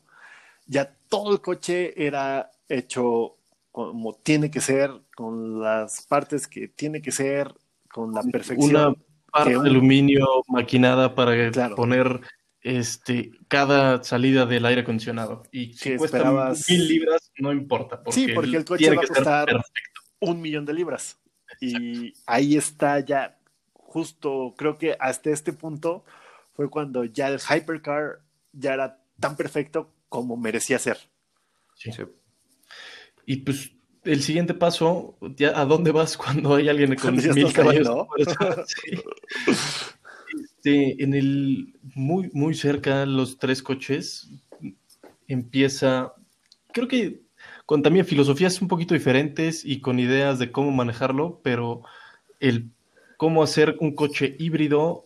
ya 0.67 0.95
todo 1.09 1.31
el 1.33 1.41
coche 1.41 1.93
era 2.05 2.51
hecho 2.69 3.37
como 3.75 4.13
tiene 4.13 4.49
que 4.49 4.61
ser, 4.61 4.89
con 5.17 5.59
las 5.59 6.05
partes 6.07 6.47
que 6.47 6.69
tiene 6.69 7.01
que 7.01 7.11
ser, 7.11 7.53
con 7.91 8.13
la 8.13 8.23
perfección. 8.23 8.69
Una 8.73 8.95
parte 9.29 9.49
de 9.49 9.55
aluminio 9.69 10.25
maquinada 10.47 11.13
para 11.13 11.51
Claro. 11.51 11.75
poner 11.75 12.21
este, 12.61 13.31
cada 13.49 14.01
salida 14.01 14.45
del 14.45 14.65
aire 14.65 14.81
acondicionado. 14.81 15.43
Y 15.51 15.73
si 15.73 15.89
Que 15.91 15.97
cuesta 15.97 16.19
esperabas- 16.19 16.63
mil 16.69 16.87
libras, 16.87 17.31
no 17.37 17.51
importa. 17.51 18.01
Porque 18.01 18.17
Sí, 18.19 18.31
porque 18.33 18.55
el 18.55 18.63
coche 18.63 18.79
tiene 18.85 18.95
va 18.95 19.03
a 19.03 19.07
costar 19.07 19.45
perfecto. 19.45 20.01
un 20.21 20.41
millón 20.41 20.63
de 20.65 20.73
libras. 20.73 21.19
Y 21.59 22.13
ahí 22.25 22.55
está 22.55 23.01
ya, 23.01 23.37
justo 23.73 24.53
creo 24.57 24.77
que 24.77 24.95
hasta 25.01 25.31
este 25.31 25.51
punto 25.51 26.05
fue 26.53 26.69
cuando 26.69 27.03
ya 27.03 27.27
el 27.27 27.39
hypercar 27.41 28.19
ya 28.53 28.73
era 28.73 28.99
tan 29.19 29.35
perfecto 29.35 29.91
como 30.07 30.37
merecía 30.37 30.79
ser. 30.79 30.97
Sí. 31.75 31.91
Sí. 31.91 32.03
Y 33.25 33.37
pues 33.37 33.71
el 34.03 34.21
siguiente 34.21 34.53
paso, 34.53 35.17
ya, 35.35 35.59
¿a 35.59 35.65
dónde 35.65 35.91
vas 35.91 36.17
cuando 36.17 36.55
hay 36.55 36.69
alguien 36.69 36.95
con 36.95 37.15
mil 37.15 37.31
ahí, 37.31 37.53
caballos? 37.53 38.07
Este, 40.27 41.03
en 41.03 41.13
el 41.13 41.73
muy, 41.95 42.29
muy 42.33 42.53
cerca, 42.53 43.05
los 43.05 43.37
tres 43.37 43.61
coches, 43.61 44.29
empieza, 45.27 46.13
creo 46.71 46.87
que 46.87 47.21
con 47.65 47.81
también 47.81 48.05
filosofías 48.05 48.61
un 48.61 48.67
poquito 48.67 48.93
diferentes 48.93 49.65
y 49.65 49.81
con 49.81 49.99
ideas 49.99 50.37
de 50.37 50.51
cómo 50.51 50.71
manejarlo, 50.71 51.39
pero 51.43 51.81
el 52.39 52.69
cómo 53.17 53.41
hacer 53.41 53.77
un 53.79 53.95
coche 53.95 54.35
híbrido, 54.37 55.05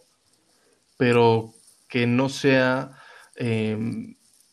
pero 0.98 1.54
que 1.88 2.06
no 2.06 2.28
sea 2.28 2.92
eh, 3.36 3.78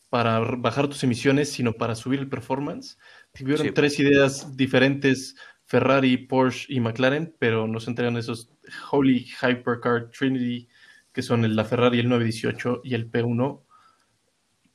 para 0.09 0.39
bajar 0.39 0.87
tus 0.87 1.03
emisiones, 1.03 1.51
sino 1.51 1.73
para 1.73 1.95
subir 1.95 2.19
el 2.19 2.29
performance. 2.29 2.97
Tuvieron 3.33 3.67
Sí. 3.67 3.73
tres 3.73 3.99
ideas 3.99 4.55
diferentes, 4.55 5.35
Ferrari, 5.65 6.17
Porsche 6.17 6.65
y 6.73 6.79
McLaren, 6.79 7.35
pero 7.39 7.67
nos 7.67 7.87
entregan 7.87 8.15
esos 8.17 8.49
Holy 8.91 9.25
Hypercar 9.41 10.09
Trinity, 10.11 10.67
que 11.11 11.21
son 11.21 11.43
el, 11.43 11.55
la 11.55 11.65
Ferrari, 11.65 11.99
el 11.99 12.07
918 12.09 12.81
y 12.83 12.93
el 12.93 13.11
P1, 13.11 13.63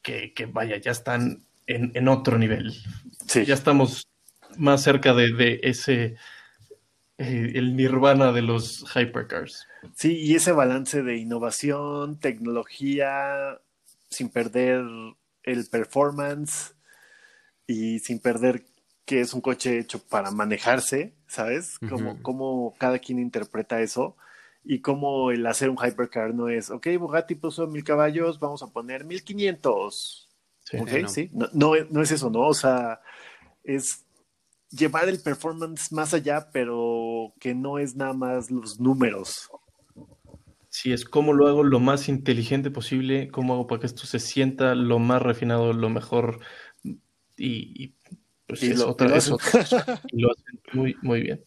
que, 0.03 0.35
que 0.35 0.47
vaya, 0.47 0.77
ya 0.77 0.91
están 0.91 1.45
en, 1.67 1.93
en 1.95 2.09
otro 2.09 2.37
nivel. 2.39 2.73
Sí, 3.27 3.45
Ya 3.47 3.55
estamos 3.55 4.03
más 4.59 4.83
cerca 4.83 5.15
de, 5.15 5.33
de 5.33 5.61
ese, 5.63 6.17
eh, 7.19 7.53
el 7.55 7.75
nirvana 7.77 8.33
de 8.33 8.43
los 8.43 8.85
hypercars. 8.95 9.67
sí, 9.95 10.17
y 10.19 10.35
ese 10.35 10.53
balance 10.53 11.03
de 11.03 11.17
innovación, 11.17 12.19
tecnología, 12.19 13.59
sin 14.11 14.29
perder 14.29 14.83
el 15.43 15.67
performance 15.67 16.75
y 17.67 17.99
sin 18.01 18.21
perder 18.21 18.65
que 19.05 19.21
es 19.21 19.35
un 19.35 19.41
coche 19.41 19.79
hecho 19.79 19.99
para 19.99 20.31
manejarse, 20.31 21.15
¿sabes? 21.27 21.79
Como, 22.23 22.75
cada 22.79 22.99
quien 22.99 23.19
interpreta 23.19 23.81
eso 23.81 24.17
y 24.65 24.81
como 24.81 25.31
el 25.31 25.45
hacer 25.47 25.71
un 25.71 25.77
hypercar 25.77 26.35
no 26.35 26.49
es, 26.49 26.71
ok, 26.71 26.87
Bugatti 26.99 27.35
puso 27.35 27.67
mil 27.67 27.83
caballos, 27.83 28.39
vamos 28.39 28.63
a 28.63 28.69
poner 28.69 29.05
1500. 29.05 30.29
Sí. 30.61 30.77
Ok, 30.77 30.91
no. 31.03 31.09
sí. 31.09 31.31
No, 31.33 31.49
no, 31.53 31.73
no 31.91 32.03
es 32.03 32.13
eso, 32.13 32.31
¿no? 32.31 32.47
O 32.47 32.55
sea, 32.55 33.01
es 33.65 34.05
llevar 34.71 35.09
el 35.09 35.21
performance 35.21 35.93
más 35.93 36.15
allá, 36.15 36.51
pero 36.53 37.35
que 37.41 37.55
no 37.55 37.79
es 37.79 37.97
nada 37.97 38.13
más 38.13 38.51
los 38.51 38.81
números. 38.81 39.51
Sí, 40.83 40.93
es 40.93 41.05
cómo 41.05 41.33
lo 41.33 41.47
hago 41.47 41.63
lo 41.63 41.79
más 41.79 42.09
inteligente 42.09 42.73
posible, 42.73 43.29
cómo 43.29 43.53
hago 43.55 43.69
para 43.69 43.79
que 43.83 43.87
esto 43.87 44.05
se 44.05 44.19
sienta 44.19 44.75
lo 44.75 44.99
más 44.99 45.23
refinado, 45.23 45.73
lo 45.73 45.89
mejor. 45.89 46.41
Y, 46.83 46.99
y, 47.37 47.95
pues 48.49 48.65
Y 48.65 48.73
es 48.73 48.81
lo- 48.81 48.89
otra 48.91 49.07
lo 49.07 49.15
hacen. 49.15 49.37
y 50.13 50.21
lo 50.21 50.33
hacen 50.33 50.61
muy, 50.73 50.97
muy 51.03 51.21
bien. 51.21 51.45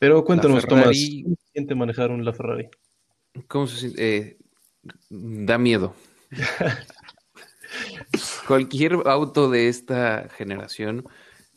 Pero 0.00 0.24
cuéntanos, 0.24 0.64
La 0.64 0.68
Tomás, 0.68 0.86
Ferrari- 0.86 1.22
¿cómo 1.22 1.36
se 1.36 1.52
siente 1.52 1.74
manejar 1.76 2.10
un 2.10 2.24
LaFerrari? 2.24 2.68
¿Cómo 3.46 3.68
se 3.68 3.76
siente? 3.76 4.16
Eh, 4.16 4.38
da 5.08 5.56
miedo. 5.56 5.94
Cualquier 8.48 8.94
auto 9.04 9.50
de 9.50 9.68
esta 9.68 10.28
generación 10.36 11.04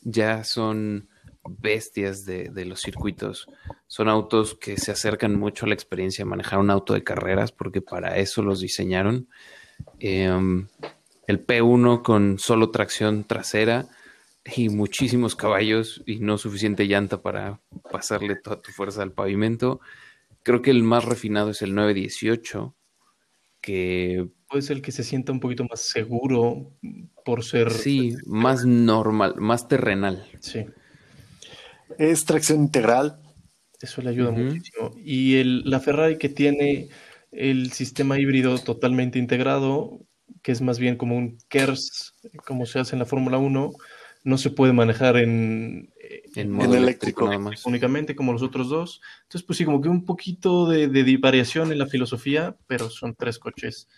ya 0.02 0.44
son 0.44 1.08
bestias 1.48 2.24
de, 2.24 2.50
de 2.50 2.64
los 2.64 2.80
circuitos. 2.80 3.46
Son 3.86 4.08
autos 4.08 4.54
que 4.54 4.76
se 4.76 4.92
acercan 4.92 5.38
mucho 5.38 5.64
a 5.64 5.68
la 5.68 5.74
experiencia 5.74 6.24
de 6.24 6.30
manejar 6.30 6.58
un 6.58 6.70
auto 6.70 6.94
de 6.94 7.04
carreras 7.04 7.52
porque 7.52 7.80
para 7.80 8.18
eso 8.18 8.42
los 8.42 8.60
diseñaron. 8.60 9.28
Em, 9.98 10.68
el 11.26 11.44
P1 11.44 12.02
con 12.02 12.38
solo 12.38 12.70
tracción 12.70 13.24
trasera 13.24 13.88
y 14.56 14.68
muchísimos 14.68 15.36
caballos 15.36 16.02
y 16.06 16.20
no 16.20 16.38
suficiente 16.38 16.86
llanta 16.86 17.20
para 17.22 17.60
pasarle 17.90 18.36
toda 18.36 18.60
tu 18.60 18.72
fuerza 18.72 19.02
al 19.02 19.12
pavimento. 19.12 19.80
Creo 20.42 20.62
que 20.62 20.70
el 20.70 20.82
más 20.82 21.04
refinado 21.04 21.50
es 21.50 21.62
el 21.62 21.74
918, 21.74 22.74
que 23.60 24.28
Puede 24.48 24.62
ser 24.62 24.76
el 24.78 24.82
que 24.82 24.92
se 24.92 25.04
sienta 25.04 25.30
un 25.30 25.40
poquito 25.40 25.64
más 25.64 25.80
seguro 25.80 26.72
por 27.22 27.44
ser. 27.44 27.70
sí, 27.70 28.16
más 28.24 28.64
normal, 28.64 29.34
más 29.36 29.68
terrenal. 29.68 30.26
Sí, 30.40 30.64
Es 31.96 32.24
tracción 32.24 32.60
integral. 32.60 33.18
eso 33.80 34.02
le 34.02 34.10
ayuda 34.10 34.30
muchísimo. 34.30 34.94
Y 34.96 35.36
el, 35.36 35.68
la 35.68 35.80
Ferrari 35.80 36.18
que 36.18 36.28
tiene 36.28 36.88
el 37.32 37.72
sistema 37.72 38.18
híbrido 38.18 38.58
totalmente 38.58 39.18
integrado, 39.18 40.00
que 40.42 40.52
es 40.52 40.60
más 40.60 40.78
bien 40.78 40.96
como 40.96 41.16
un 41.16 41.38
KERS, 41.48 42.14
como 42.46 42.66
se 42.66 42.80
hace 42.80 42.94
en 42.94 43.00
la 43.00 43.06
Fórmula 43.06 43.38
1, 43.38 43.72
no 44.24 44.38
se 44.38 44.50
puede 44.50 44.72
manejar 44.72 45.16
en, 45.16 45.90
En 46.34 46.48
En 46.48 46.50
modo 46.52 46.74
eléctrico 46.74 47.30
únicamente 47.64 48.14
como 48.14 48.32
los 48.32 48.42
otros 48.42 48.68
dos. 48.68 49.00
Entonces, 49.22 49.46
pues 49.46 49.56
sí, 49.58 49.64
como 49.64 49.80
que 49.80 49.88
un 49.88 50.04
poquito 50.04 50.68
de, 50.68 50.88
de 50.88 51.16
variación 51.16 51.72
en 51.72 51.78
la 51.78 51.86
filosofía, 51.86 52.56
pero 52.66 52.90
son 52.90 53.14
tres 53.14 53.38
coches 53.38 53.88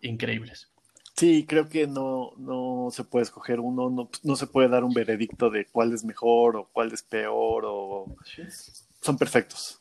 increíbles. 0.00 0.72
Sí, 1.16 1.46
creo 1.48 1.68
que 1.70 1.86
no, 1.86 2.32
no 2.36 2.88
se 2.90 3.02
puede 3.02 3.22
escoger 3.22 3.58
uno, 3.58 3.88
no, 3.88 4.10
no 4.22 4.36
se 4.36 4.46
puede 4.46 4.68
dar 4.68 4.84
un 4.84 4.92
veredicto 4.92 5.48
de 5.48 5.66
cuál 5.66 5.94
es 5.94 6.04
mejor 6.04 6.56
o 6.56 6.68
cuál 6.70 6.92
es 6.92 7.02
peor, 7.02 7.64
o 7.66 8.04
son 9.00 9.16
perfectos. 9.16 9.80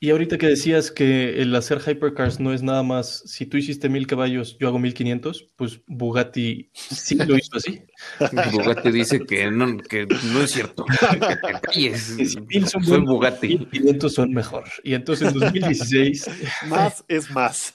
Y 0.00 0.10
ahorita 0.10 0.38
que 0.38 0.46
decías 0.46 0.92
que 0.92 1.42
el 1.42 1.52
hacer 1.56 1.80
hypercars 1.84 2.38
no 2.38 2.52
es 2.52 2.62
nada 2.62 2.84
más, 2.84 3.24
si 3.26 3.46
tú 3.46 3.56
hiciste 3.56 3.88
mil 3.88 4.06
caballos, 4.06 4.56
yo 4.60 4.68
hago 4.68 4.78
mil 4.78 4.94
quinientos, 4.94 5.48
pues 5.56 5.80
Bugatti 5.88 6.70
sí 6.72 7.16
lo 7.16 7.36
hizo 7.36 7.56
así. 7.56 7.82
Bugatti 8.52 8.92
dice 8.92 9.18
que 9.26 9.50
no, 9.50 9.76
que 9.78 10.06
no 10.06 10.42
es 10.42 10.52
cierto. 10.52 10.84
Que 11.72 11.98
si 11.98 12.40
mil 12.42 12.68
son 12.68 12.84
Fue 12.84 12.98
Bugatti. 12.98 13.58
Mil 13.58 13.68
quinientos 13.70 14.14
son 14.14 14.32
mejor. 14.32 14.64
Y 14.84 14.94
entonces 14.94 15.28
en 15.28 15.40
2016... 15.40 16.30
más 16.68 17.04
es 17.08 17.28
más. 17.32 17.74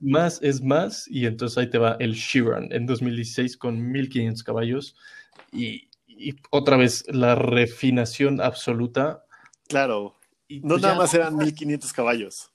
más 0.00 0.42
es 0.42 0.62
más. 0.62 1.08
Y 1.08 1.24
entonces 1.24 1.56
ahí 1.56 1.70
te 1.70 1.78
va 1.78 1.96
el 2.00 2.14
Chiron 2.16 2.68
en 2.70 2.84
2016 2.84 3.56
con 3.56 3.92
1500 3.92 4.42
caballos. 4.42 4.94
Y, 5.52 5.88
y 6.06 6.34
otra 6.50 6.76
vez 6.76 7.04
la 7.08 7.34
refinación 7.34 8.42
absoluta. 8.42 9.24
Claro 9.68 10.16
no 10.48 10.74
pues 10.74 10.82
nada 10.82 10.94
más 10.94 11.14
eran 11.14 11.36
1500 11.36 11.92
caballos. 11.92 12.50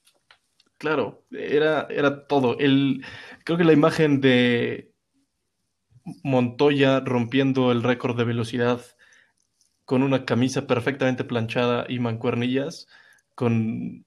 Claro, 0.78 1.24
era, 1.30 1.86
era 1.90 2.26
todo. 2.26 2.58
El, 2.58 3.04
creo 3.44 3.56
que 3.56 3.64
la 3.64 3.72
imagen 3.72 4.20
de 4.20 4.92
Montoya 6.24 7.00
rompiendo 7.00 7.70
el 7.70 7.82
récord 7.82 8.16
de 8.16 8.24
velocidad 8.24 8.80
con 9.84 10.02
una 10.02 10.24
camisa 10.24 10.66
perfectamente 10.66 11.24
planchada 11.24 11.86
y 11.88 11.98
mancuernillas, 11.98 12.88
con 13.34 14.04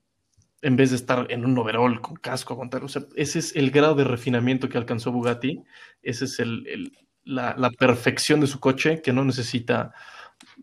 en 0.62 0.76
vez 0.76 0.90
de 0.90 0.96
estar 0.96 1.26
en 1.30 1.44
un 1.44 1.56
overall 1.58 2.00
con 2.00 2.16
casco, 2.16 2.56
con 2.56 2.68
o 2.82 2.88
sea, 2.88 3.02
ese 3.14 3.38
es 3.38 3.54
el 3.54 3.70
grado 3.70 3.94
de 3.94 4.04
refinamiento 4.04 4.68
que 4.68 4.78
alcanzó 4.78 5.12
Bugatti, 5.12 5.62
ese 6.02 6.24
es 6.24 6.40
el, 6.40 6.92
la, 7.24 7.54
la, 7.56 7.70
perfección 7.70 8.40
de 8.40 8.46
su 8.46 8.58
coche 8.58 9.00
que 9.00 9.12
no 9.12 9.24
necesita 9.24 9.94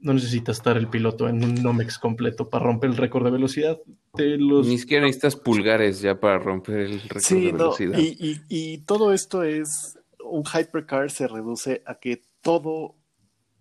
no 0.04 0.14
necesita 0.14 0.52
estar 0.52 0.78
el 0.78 0.88
piloto 0.88 1.28
en 1.28 1.44
un 1.44 1.56
Nomex 1.56 1.98
completo 1.98 2.50
para 2.50 2.66
romper 2.66 2.92
el 2.92 2.98
récord 2.98 3.24
de 3.24 3.32
velocidad. 3.32 3.80
De 4.14 4.38
los... 4.38 4.68
Ni 4.68 4.78
siquiera 4.78 5.06
necesitas 5.06 5.36
pulgares 5.38 6.02
ya 6.02 6.20
para 6.20 6.38
romper 6.38 6.80
el 6.82 7.02
récord 7.02 7.40
de 7.40 7.52
velocidad. 7.52 7.98
y, 7.98 8.78
todo 8.80 9.14
esto 9.14 9.44
es, 9.44 9.98
un 10.24 10.44
hypercar 10.44 11.10
se 11.10 11.28
reduce 11.28 11.82
a 11.86 11.96
que 11.96 12.22
todo 12.42 12.96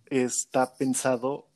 está 0.06 0.74
pensado 0.74 1.46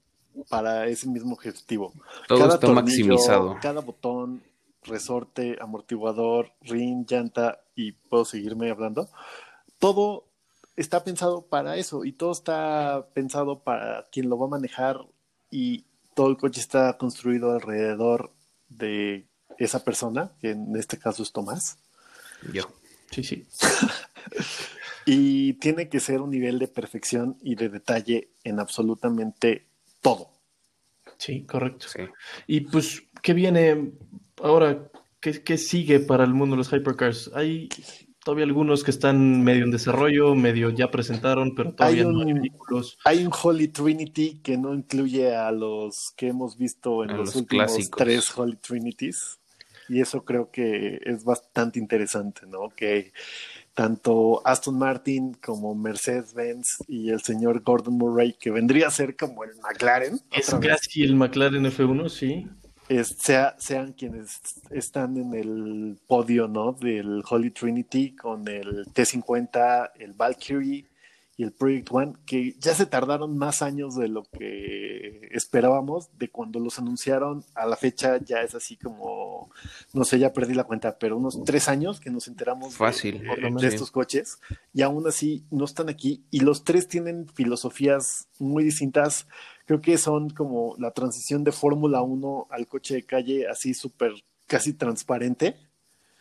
para 0.48 0.86
ese 0.86 1.08
mismo 1.08 1.34
objetivo. 1.34 1.92
Todo 2.28 2.54
está 2.54 2.68
maximizado. 2.68 3.58
Cada 3.60 3.80
botón, 3.80 4.42
resorte, 4.84 5.56
amortiguador, 5.60 6.52
ring, 6.62 7.06
llanta 7.08 7.60
y 7.74 7.92
puedo 7.92 8.24
seguirme 8.24 8.70
hablando. 8.70 9.08
Todo 9.78 10.25
está 10.76 11.04
pensado 11.04 11.46
para 11.46 11.76
eso 11.76 12.04
y 12.04 12.12
todo 12.12 12.32
está 12.32 13.08
pensado 13.14 13.60
para 13.60 14.06
quien 14.12 14.28
lo 14.28 14.38
va 14.38 14.46
a 14.46 14.50
manejar 14.50 15.00
y 15.50 15.84
todo 16.14 16.28
el 16.28 16.36
coche 16.36 16.60
está 16.60 16.96
construido 16.96 17.52
alrededor 17.52 18.32
de 18.68 19.26
esa 19.58 19.84
persona, 19.84 20.32
que 20.40 20.50
en 20.50 20.76
este 20.76 20.98
caso 20.98 21.22
es 21.22 21.32
Tomás. 21.32 21.78
Yo. 22.52 22.62
Sí, 23.10 23.22
sí. 23.22 23.46
y 25.06 25.54
tiene 25.54 25.88
que 25.88 26.00
ser 26.00 26.20
un 26.20 26.30
nivel 26.30 26.58
de 26.58 26.68
perfección 26.68 27.38
y 27.42 27.54
de 27.54 27.68
detalle 27.68 28.30
en 28.44 28.60
absolutamente 28.60 29.66
todo. 30.02 30.30
Sí, 31.18 31.42
correcto. 31.44 31.86
Y 32.46 32.62
pues, 32.62 33.04
¿qué 33.22 33.32
viene 33.32 33.92
ahora? 34.42 34.90
¿Qué, 35.20 35.42
¿Qué, 35.42 35.56
sigue 35.56 36.00
para 36.00 36.24
el 36.24 36.34
mundo 36.34 36.56
de 36.56 36.58
los 36.58 36.72
hypercars? 36.72 37.30
Hay 37.34 37.68
todavía 38.26 38.44
algunos 38.44 38.82
que 38.82 38.90
están 38.90 39.44
medio 39.44 39.62
en 39.62 39.70
desarrollo, 39.70 40.34
medio 40.34 40.70
ya 40.70 40.90
presentaron, 40.90 41.54
pero 41.54 41.72
todavía 41.72 42.02
no 42.02 42.22
hay 42.22 42.32
vehículos. 42.32 42.98
Hay 43.04 43.24
un 43.24 43.30
Holy 43.32 43.68
Trinity 43.68 44.40
que 44.42 44.58
no 44.58 44.74
incluye 44.74 45.32
a 45.32 45.52
los 45.52 46.12
que 46.16 46.26
hemos 46.26 46.58
visto 46.58 47.04
en 47.04 47.16
los, 47.16 47.36
últimos 47.36 47.72
tres 47.96 48.36
Holy 48.36 48.56
Trinities. 48.56 49.38
Y 49.88 50.00
eso 50.00 50.24
creo 50.24 50.50
que 50.50 50.98
es 51.04 51.22
bastante 51.22 51.78
interesante, 51.78 52.48
¿no? 52.48 52.70
Que 52.70 53.12
tanto 53.74 54.42
Aston 54.44 54.76
Martin 54.76 55.34
como 55.34 55.76
Mercedes-Benz 55.76 56.78
y 56.88 57.10
el 57.10 57.22
señor 57.22 57.62
Gordon 57.62 57.94
Murray, 57.94 58.32
que 58.32 58.50
vendría 58.50 58.88
a 58.88 58.90
ser 58.90 59.14
como 59.14 59.44
el 59.44 59.50
McLaren. 59.62 60.18
Es 60.32 60.52
casi 60.52 61.04
el 61.04 61.14
McLaren 61.14 61.64
F1, 61.64 62.08
sí 62.08 62.48
sea, 63.04 63.56
sean 63.58 63.92
quienes 63.92 64.40
están 64.70 65.16
en 65.16 65.34
el 65.34 65.98
podio 66.06 66.48
¿no? 66.48 66.72
del 66.72 67.22
Holy 67.28 67.50
Trinity 67.50 68.14
con 68.14 68.46
el 68.48 68.86
T50, 68.86 69.92
el 69.98 70.12
Valkyrie 70.12 70.86
y 71.38 71.42
el 71.42 71.52
Project 71.52 71.88
One, 71.90 72.12
que 72.24 72.54
ya 72.58 72.74
se 72.74 72.86
tardaron 72.86 73.36
más 73.36 73.60
años 73.60 73.94
de 73.94 74.08
lo 74.08 74.22
que 74.22 75.28
esperábamos, 75.32 76.08
de 76.18 76.30
cuando 76.30 76.60
los 76.60 76.78
anunciaron 76.78 77.44
a 77.54 77.66
la 77.66 77.76
fecha 77.76 78.18
ya 78.24 78.40
es 78.40 78.54
así 78.54 78.76
como, 78.76 79.50
no 79.92 80.04
sé, 80.04 80.18
ya 80.18 80.32
perdí 80.32 80.54
la 80.54 80.64
cuenta, 80.64 80.98
pero 80.98 81.18
unos 81.18 81.44
tres 81.44 81.68
años 81.68 82.00
que 82.00 82.10
nos 82.10 82.26
enteramos 82.28 82.76
Fácil, 82.76 83.22
de, 83.60 83.66
estos 83.68 83.90
coches, 83.90 84.38
y 84.72 84.80
aún 84.80 85.06
así 85.06 85.44
no 85.50 85.66
están 85.66 85.90
aquí, 85.90 86.24
y 86.30 86.40
los 86.40 86.64
tres 86.64 86.88
tienen 86.88 87.28
filosofías 87.28 88.28
muy 88.38 88.64
distintas 88.64 89.26
creo 89.66 89.80
que 89.80 89.98
son 89.98 90.30
como 90.30 90.74
la 90.78 90.92
transición 90.92 91.44
de 91.44 91.52
Fórmula 91.52 92.00
1 92.00 92.46
al 92.50 92.66
coche 92.66 92.94
de 92.94 93.02
calle 93.02 93.48
así 93.48 93.74
súper 93.74 94.12
casi 94.46 94.72
transparente. 94.72 95.56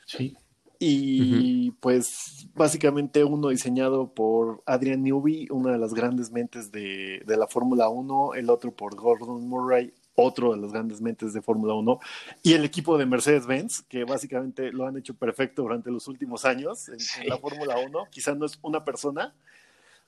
Sí. 0.06 0.36
Y 0.78 1.72
pues 1.80 2.50
básicamente 2.54 3.24
uno 3.24 3.48
diseñado 3.50 4.14
por 4.14 4.62
Adrian 4.66 5.04
Newby, 5.04 5.48
una 5.50 5.72
de 5.72 5.78
las 5.78 5.94
grandes 5.94 6.32
mentes 6.32 6.72
de, 6.72 7.24
de 7.26 7.38
la 7.38 7.48
Fórmula 7.48 7.88
1, 7.88 8.34
el 8.34 8.50
otro 8.50 8.72
por 8.72 8.96
Gordon 8.96 9.48
Murray, 9.48 9.94
otro 10.16 10.54
de 10.54 10.62
las 10.62 10.72
grandes 10.72 11.02
mentes 11.02 11.34
de 11.34 11.42
Fórmula 11.42 11.74
1, 11.76 12.00
y 12.44 12.54
el 12.54 12.66
equipo 12.66 12.98
de 12.98 13.06
Mercedes-Benz, 13.06 13.84
que 13.84 14.04
básicamente 14.04 14.72
lo 14.72 14.86
han 14.86 14.98
hecho 14.98 15.14
perfecto 15.14 15.62
durante 15.62 15.92
los 15.92 16.08
últimos 16.08 16.46
años 16.46 16.90
en 16.90 17.30
la 17.30 17.38
Fórmula 17.38 17.78
1. 17.78 18.08
Quizás 18.10 18.38
no 18.38 18.46
es 18.46 18.58
una 18.62 18.84
persona, 18.84 19.34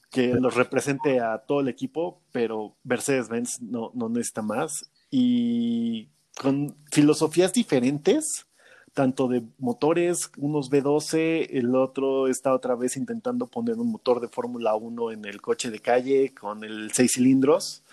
que 0.10 0.34
los 0.36 0.56
represente 0.56 1.20
a 1.20 1.40
todo 1.40 1.62
el 1.62 1.68
equipo, 1.68 2.22
pero 2.32 2.76
Mercedes-Benz 2.84 3.62
no, 3.62 3.92
no 3.94 4.10
necesita 4.10 4.42
más. 4.42 4.90
Y 5.10 6.10
con 6.40 6.76
filosofías 6.92 7.54
diferentes, 7.54 8.48
tanto 8.94 9.28
de 9.28 9.44
motores, 9.60 10.32
unos 10.38 10.72
B12, 10.72 11.50
el 11.52 11.76
otro 11.76 12.28
está 12.28 12.54
otra 12.54 12.76
vez 12.76 12.98
intentando 12.98 13.48
poner 13.48 13.76
un 13.76 13.92
motor 13.92 14.20
de 14.22 14.28
Fórmula 14.28 14.76
1 14.76 15.12
en 15.12 15.26
el 15.26 15.42
coche 15.42 15.70
de 15.70 15.80
calle 15.80 16.34
con 16.34 16.64
el 16.64 16.92
seis 16.94 17.14
cilindros, 17.14 17.84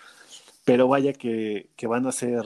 pero 0.64 0.88
vaya 0.88 1.12
que, 1.12 1.68
que 1.76 1.86
van 1.86 2.06
a 2.06 2.12
ser 2.12 2.44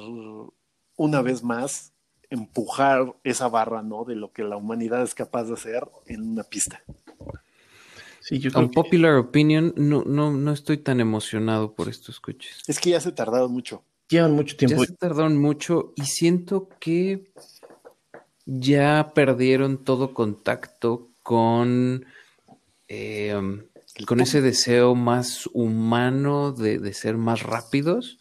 una 0.96 1.22
vez 1.22 1.44
más 1.44 1.92
empujar 2.30 3.14
esa 3.22 3.48
barra, 3.48 3.82
¿no? 3.82 4.04
De 4.04 4.16
lo 4.16 4.32
que 4.32 4.42
la 4.42 4.56
humanidad 4.56 5.02
es 5.02 5.14
capaz 5.14 5.44
de 5.44 5.54
hacer 5.54 5.88
en 6.06 6.28
una 6.32 6.42
pista. 6.42 6.82
Sí, 8.28 8.40
popular 8.74 9.14
opinion, 9.14 9.72
no, 9.76 10.04
no, 10.04 10.30
no 10.30 10.52
estoy 10.52 10.76
tan 10.76 11.00
emocionado 11.00 11.74
por 11.74 11.88
estos 11.88 12.20
coches. 12.20 12.62
Es 12.66 12.78
que 12.78 12.90
ya 12.90 13.00
se 13.00 13.10
tardaron 13.12 13.50
mucho. 13.50 13.84
Llevan 14.10 14.32
mucho 14.32 14.54
tiempo. 14.54 14.82
Ya 14.82 14.86
se 14.86 14.92
tardaron 14.96 15.38
mucho 15.38 15.94
y 15.96 16.02
siento 16.04 16.68
que 16.78 17.32
ya 18.44 19.12
perdieron 19.14 19.82
todo 19.82 20.12
contacto 20.12 21.08
con, 21.22 22.04
em, 22.86 23.64
con 24.06 24.20
ese 24.20 24.42
deseo 24.42 24.94
más 24.94 25.48
humano 25.54 26.52
de, 26.52 26.78
de 26.78 26.92
ser 26.92 27.16
más 27.16 27.42
rápidos 27.42 28.18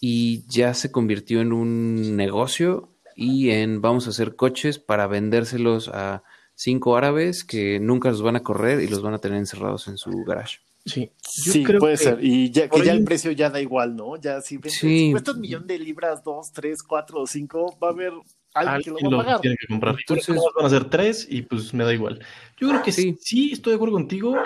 y 0.00 0.44
ya 0.48 0.74
se 0.74 0.90
convirtió 0.90 1.40
en 1.40 1.52
un 1.52 2.16
negocio 2.16 2.96
y 3.14 3.50
en 3.50 3.80
vamos 3.80 4.08
a 4.08 4.10
hacer 4.10 4.34
coches 4.34 4.80
para 4.80 5.06
vendérselos 5.06 5.88
a 5.88 6.24
cinco 6.56 6.96
árabes 6.96 7.44
que 7.44 7.78
nunca 7.78 8.10
los 8.10 8.22
van 8.22 8.34
a 8.34 8.42
correr 8.42 8.80
y 8.80 8.88
los 8.88 9.02
van 9.02 9.14
a 9.14 9.18
tener 9.18 9.38
encerrados 9.38 9.86
en 9.86 9.98
su 9.98 10.10
garage. 10.24 10.58
Sí, 10.84 11.10
sí 11.20 11.64
puede 11.78 11.96
ser. 11.96 12.18
Y 12.22 12.50
ya, 12.50 12.68
que 12.68 12.84
ya 12.84 12.92
el 12.92 13.04
precio 13.04 13.32
ya 13.32 13.50
da 13.50 13.60
igual, 13.60 13.96
¿no? 13.96 14.16
Ya 14.16 14.40
si, 14.40 14.58
sí. 14.66 15.10
cuesta 15.10 15.32
un 15.32 15.40
millón 15.40 15.66
de 15.66 15.78
libras, 15.78 16.22
dos, 16.22 16.52
tres, 16.52 16.82
cuatro 16.82 17.22
o 17.22 17.26
cinco, 17.26 17.76
va 17.82 17.88
a 17.88 17.90
haber 17.90 18.12
alguien 18.54 18.96
que 18.96 19.04
lo 19.04 19.16
va 19.16 19.22
a 19.22 19.26
pagar. 19.26 19.40
Tiene 19.40 19.56
que 19.60 19.66
comprar. 19.66 19.96
Entonces 19.98 20.36
van 20.56 20.66
a 20.66 20.70
ser 20.70 20.88
tres 20.88 21.26
y 21.28 21.42
pues 21.42 21.74
me 21.74 21.84
da 21.84 21.92
igual. 21.92 22.20
Yo 22.56 22.68
creo 22.68 22.82
que 22.82 22.92
sí. 22.92 23.16
sí, 23.20 23.50
estoy 23.52 23.72
de 23.72 23.76
acuerdo 23.76 23.94
contigo, 23.94 24.36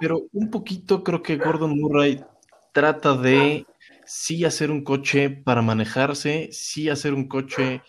pero 0.00 0.22
un 0.32 0.50
poquito 0.50 1.04
creo 1.04 1.22
que 1.22 1.36
Gordon 1.36 1.78
Murray 1.78 2.24
trata 2.72 3.14
de 3.14 3.66
sí 4.06 4.44
hacer 4.46 4.70
un 4.70 4.82
coche 4.82 5.28
para 5.28 5.60
manejarse, 5.60 6.48
sí 6.50 6.88
hacer 6.88 7.12
un 7.12 7.28
coche 7.28 7.82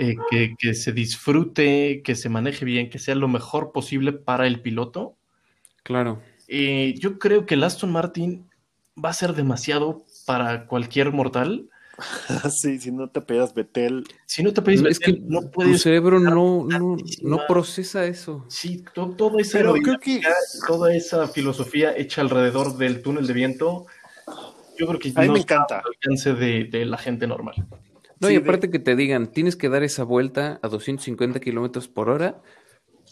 eh, 0.00 0.16
que, 0.58 0.74
se 0.74 0.92
disfrute, 0.92 2.00
que 2.02 2.14
se 2.14 2.30
maneje 2.30 2.64
bien, 2.64 2.88
que 2.88 2.98
sea 2.98 3.14
lo 3.14 3.28
mejor 3.28 3.70
posible 3.70 4.12
para 4.12 4.46
el 4.46 4.62
piloto. 4.62 5.16
Claro. 5.82 6.22
Eh, 6.48 6.94
yo 6.98 7.18
creo 7.18 7.44
que 7.44 7.52
el 7.52 7.64
Aston 7.64 7.92
Martin 7.92 8.48
va 9.02 9.10
a 9.10 9.14
ser 9.14 9.34
demasiado 9.34 10.06
para 10.26 10.66
cualquier 10.66 11.12
mortal. 11.12 11.68
Sí, 12.50 12.78
si 12.78 12.90
no 12.90 13.10
te 13.10 13.20
pegas 13.20 13.52
Betel. 13.52 14.04
Si 14.24 14.42
no 14.42 14.54
te 14.54 14.62
pegas 14.62 14.80
Betel, 14.80 14.92
es 14.92 14.98
que 15.00 15.20
no 15.22 15.50
puedes. 15.50 15.72
Tu 15.72 15.78
cerebro 15.80 16.18
no, 16.18 16.66
no, 16.66 17.40
procesa 17.46 18.06
eso. 18.06 18.46
Sí, 18.48 18.82
todo, 18.94 19.38
esa 19.38 19.60
toda 20.66 20.94
esa 20.94 21.28
filosofía 21.28 21.94
hecha 21.94 22.22
alrededor 22.22 22.78
del 22.78 23.02
túnel 23.02 23.26
de 23.26 23.34
viento, 23.34 23.84
yo 24.78 24.86
creo 24.86 24.98
que 24.98 25.12
a 25.14 25.20
mí 25.20 25.28
me 25.28 25.40
encanta. 25.40 25.82
alcance 25.84 26.32
de, 26.32 26.64
de 26.64 26.86
la 26.86 26.96
gente 26.96 27.26
normal. 27.26 27.66
No, 28.20 28.28
Sí, 28.28 28.34
y 28.34 28.36
de- 28.36 28.42
aparte 28.42 28.70
que 28.70 28.78
te 28.78 28.94
digan, 28.96 29.32
tienes 29.32 29.56
que 29.56 29.68
dar 29.68 29.82
esa 29.82 30.04
vuelta 30.04 30.60
a 30.62 30.68
250 30.68 31.40
kilómetros 31.40 31.88
por 31.88 32.08
hora, 32.10 32.40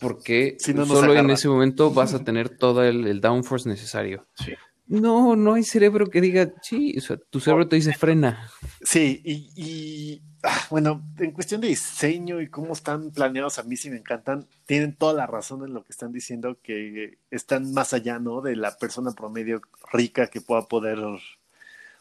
porque 0.01 0.57
Si 0.59 0.73
no, 0.75 0.81
nos 0.87 0.89
solo 0.89 1.15
en 1.15 1.31
ese 1.31 1.49
momento 1.49 1.91
vas 1.91 2.15
a 2.15 2.23
tener 2.25 2.51
todo 2.51 2.85
el, 2.85 3.07
el 3.07 3.21
downforce 3.21 3.69
necesario. 3.69 4.27
Sí. 4.35 4.53
No, 4.87 5.37
no 5.37 5.55
hay 5.55 5.65
cerebro 5.65 6.07
que 6.07 6.21
diga, 6.23 6.51
sí, 6.63 6.95
o 6.97 7.01
sea, 7.03 7.19
tu 7.29 7.41
cerebro 7.41 7.69
te 7.69 7.77
dice 7.77 7.93
frena. 7.93 8.51
Sí, 8.83 9.21
y, 9.23 9.51
y, 9.55 10.23
ah, 10.43 10.67
bueno, 10.71 11.03
en 11.19 11.33
cuestión 11.33 11.61
de 11.61 11.69
diseño 11.69 12.41
y 12.41 12.49
cómo 12.49 12.73
están 12.73 13.11
planeados, 13.11 13.59
a 13.59 13.65
mí 13.65 13.77
sí 13.77 13.91
me 13.91 13.99
encantan. 13.99 14.47
Tienen 14.65 14.95
toda 14.97 15.13
la 15.13 15.27
razón 15.27 15.63
en 15.67 15.75
lo 15.75 15.85
que 15.85 15.93
están 15.93 16.11
diciendo, 16.13 16.59
que 16.63 17.19
están 17.31 17.73
más 17.75 17.93
allá, 17.93 18.19
¿no? 18.19 18.41
De 18.41 18.57
la 18.57 18.79
persona 18.79 19.11
promedio 19.13 19.61
rica 19.93 20.29
que 20.29 20.41
pueda 20.41 20.63
poder 20.63 20.99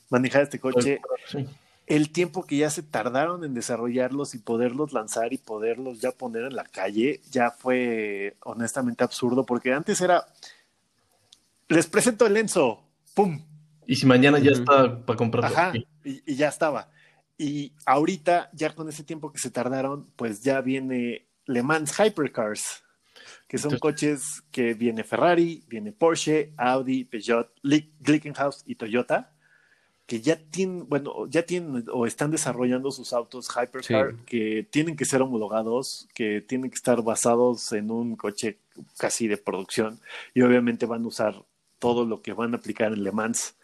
manejar 0.10 0.44
este 0.44 0.60
coche. 0.60 1.00
Sí. 1.30 1.46
El 1.88 2.12
tiempo 2.12 2.46
que 2.46 2.58
ya 2.58 2.70
se 2.70 2.84
tardaron 2.84 3.44
en 3.46 3.54
desarrollarlos 3.54 4.36
y 4.36 4.40
poderlos 4.40 4.92
lanzar 4.94 5.32
y 5.34 5.38
poderlos 5.38 6.00
ya 6.02 6.12
poner 6.12 6.44
en 6.44 6.56
la 6.56 6.66
calle, 6.66 7.22
ya 7.32 7.50
fue 7.50 8.36
honestamente 8.44 9.04
absurdo, 9.06 9.46
porque 9.46 9.72
antes 9.74 10.02
era, 10.02 10.26
les 11.70 11.88
presento 11.88 12.28
el 12.28 12.38
Enzo, 12.38 12.84
¡pum! 13.16 13.42
Y 13.86 13.96
si 13.96 14.06
mañana 14.06 14.38
ya 14.40 14.52
está 14.52 15.00
para 15.06 15.18
comprarlo. 15.18 15.58
Ajá, 15.58 15.72
y, 16.04 16.22
y 16.26 16.36
ya 16.36 16.50
estaba. 16.50 16.90
Y 17.38 17.72
ahorita, 17.86 18.50
ya 18.52 18.76
con 18.76 18.90
ese 18.90 19.04
tiempo 19.06 19.32
que 19.32 19.40
se 19.40 19.50
tardaron, 19.50 20.10
pues 20.18 20.42
ya 20.44 20.60
viene 20.60 21.28
Le 21.46 21.64
Mans 21.64 21.98
Hypercars, 21.98 22.84
que 23.48 23.58
son 23.58 23.74
Entonces- 23.74 23.80
coches 23.80 24.44
que 24.52 24.74
viene 24.74 25.06
Ferrari, 25.06 25.64
viene 25.70 25.94
Porsche, 25.94 26.52
Audi, 26.58 27.06
Peugeot, 27.06 27.50
Glick- 27.64 27.94
Glickenhaus 28.02 28.64
y 28.66 28.76
Toyota, 28.76 29.32
que 30.08 30.22
ya 30.22 30.38
tienen, 30.38 30.88
bueno, 30.90 31.28
ya 31.28 31.44
tienen 31.44 31.84
o 31.94 32.08
están 32.08 32.32
desarrollando 32.32 32.90
sus 32.92 33.14
autos 33.14 33.50
Hypercar, 33.50 34.12
Sí. 34.14 34.18
que 34.26 34.68
tienen 34.72 34.96
que 34.96 35.06
ser 35.06 35.22
homologados, 35.22 36.08
que 36.16 36.42
tienen 36.42 36.72
que 36.72 36.76
estar 36.76 37.02
basados 37.04 37.72
en 37.74 37.92
un 37.92 38.16
coche 38.16 38.58
casi 38.98 39.28
de 39.28 39.38
producción 39.38 40.00
y 40.34 40.42
obviamente 40.42 40.86
van 40.86 41.04
a 41.04 41.08
usar 41.08 41.44
todo 41.78 42.06
lo 42.06 42.22
que 42.22 42.34
van 42.34 42.54
a 42.54 42.58
aplicar 42.58 42.94
en 42.94 43.04
Le 43.04 43.12
Mans 43.12 43.56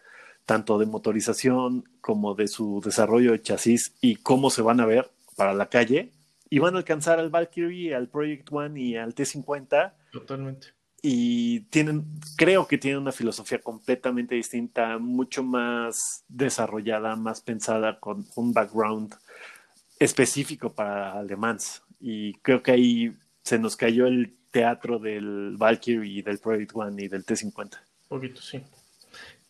tanto 0.44 0.78
de 0.78 0.84
motorización 0.86 1.88
como 2.02 2.34
de 2.34 2.46
su 2.48 2.80
desarrollo 2.84 3.32
de 3.32 3.40
chasis 3.40 3.94
y 4.02 4.16
cómo 4.16 4.50
se 4.50 4.60
van 4.62 4.78
a 4.80 4.86
ver 4.86 5.10
para 5.36 5.54
la 5.54 5.70
calle. 5.70 6.12
Y 6.50 6.58
van 6.58 6.74
a 6.74 6.78
alcanzar 6.78 7.18
al 7.18 7.30
Valkyrie, 7.30 7.94
al 7.94 8.08
Project 8.08 8.52
One 8.52 8.78
y 8.80 8.96
al 8.96 9.14
T50. 9.14 9.94
Totalmente. 10.12 10.68
Y 11.06 11.60
tienen, 11.68 12.06
creo 12.34 12.66
que 12.66 12.78
tienen 12.78 13.02
una 13.02 13.12
filosofía 13.12 13.58
completamente 13.58 14.36
distinta, 14.36 14.96
mucho 14.96 15.42
más 15.42 16.24
desarrollada, 16.28 17.14
más 17.14 17.42
pensada, 17.42 18.00
con 18.00 18.26
un 18.36 18.54
background 18.54 19.14
específico 19.98 20.72
para 20.72 21.12
alemanes. 21.12 21.82
Y 22.00 22.32
creo 22.36 22.62
que 22.62 22.70
ahí 22.72 23.12
se 23.42 23.58
nos 23.58 23.76
cayó 23.76 24.06
el 24.06 24.34
teatro 24.50 24.98
del 24.98 25.56
Valkyrie 25.58 26.20
y 26.20 26.22
del 26.22 26.38
Project 26.38 26.70
One 26.74 27.02
y 27.04 27.08
del 27.08 27.26
T50. 27.26 27.72
poquito, 28.08 28.40
sí. 28.40 28.62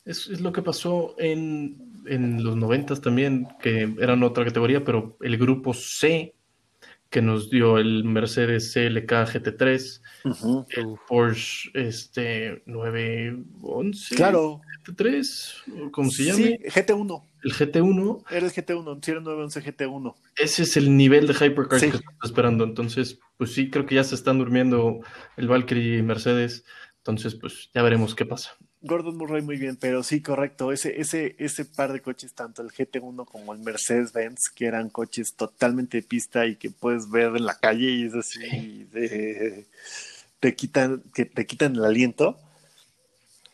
Es, 0.05 0.27
es 0.27 0.41
lo 0.41 0.53
que 0.53 0.61
pasó 0.61 1.15
en, 1.19 2.03
en 2.07 2.43
los 2.43 2.57
noventas 2.57 3.01
también, 3.01 3.47
que 3.63 3.95
eran 4.01 4.25
otra 4.25 4.45
categoría, 4.45 4.85
pero 4.85 5.17
el 5.21 5.39
grupo 5.39 5.73
C, 5.73 6.35
que 7.15 7.23
nos 7.23 7.49
dio 7.49 7.79
el 7.79 8.03
Mercedes 8.03 8.73
CLK 8.75 9.13
GT3, 9.33 10.01
Ujú. 10.25 10.67
el 10.71 10.87
Uf. 10.87 11.01
Porsche 11.07 11.71
este 11.75 12.61
911 12.67 14.17
Claro. 14.17 14.61
GT3, 14.85 15.91
¿cómo 15.93 16.11
se 16.11 16.25
llama? 16.25 16.37
Sí, 16.39 16.59
GT1. 16.65 17.23
El 17.45 17.53
GT1, 17.53 18.25
Era 18.31 18.47
el 18.47 18.53
GT1, 18.53 18.99
sí, 19.01 19.11
era 19.13 19.19
el 19.21 19.25
911 19.25 19.63
GT1. 19.63 20.15
ese 20.37 20.63
es 20.65 20.77
el 20.77 20.97
nivel 20.97 21.29
de 21.29 21.35
Hypercar 21.35 21.79
Sí. 21.79 21.91
que 21.91 21.97
estamos 21.99 22.19
esperando. 22.25 22.65
Entonces, 22.65 23.21
pues 23.37 23.53
sí, 23.53 23.71
creo 23.71 23.87
que 23.87 23.95
ya 23.95 24.03
se 24.03 24.17
están 24.17 24.39
durmiendo 24.39 24.99
el 25.37 25.47
Valkyrie 25.47 25.99
y 25.99 26.03
Mercedes. 26.03 26.65
Entonces, 26.99 27.37
pues 27.37 27.71
ya 27.73 27.83
veremos 27.83 28.17
qué 28.17 28.27
pasa. 28.27 28.57
Gordon 28.87 29.17
Murray 29.17 29.41
muy 29.43 29.57
bien, 29.57 29.77
pero 29.77 30.03
sí, 30.03 30.21
correcto. 30.21 30.71
Ese, 30.71 31.01
ese, 31.01 31.35
ese 31.39 31.65
par 31.65 31.93
de 31.93 32.03
coches, 32.03 32.35
tanto 32.35 32.61
el 32.63 32.71
GT1 32.71 33.25
como 33.27 33.55
el 33.55 33.61
Mercedes-Benz, 33.61 34.51
que 34.55 34.67
eran 34.67 34.91
coches 34.91 35.35
totalmente 35.35 35.97
de 35.97 36.03
pista 36.03 36.45
y 36.47 36.57
que 36.57 36.71
puedes 36.71 37.09
ver 37.11 37.35
en 37.37 37.47
la 37.47 37.59
calle 37.59 37.91
y 37.91 38.05
es 38.05 38.15
así, 38.15 38.85
de- 38.93 39.65
te 40.39 40.55
quitan, 40.55 41.03
que 41.15 41.25
te 41.25 41.47
quitan 41.47 41.75
el 41.77 41.85
aliento. 41.85 42.39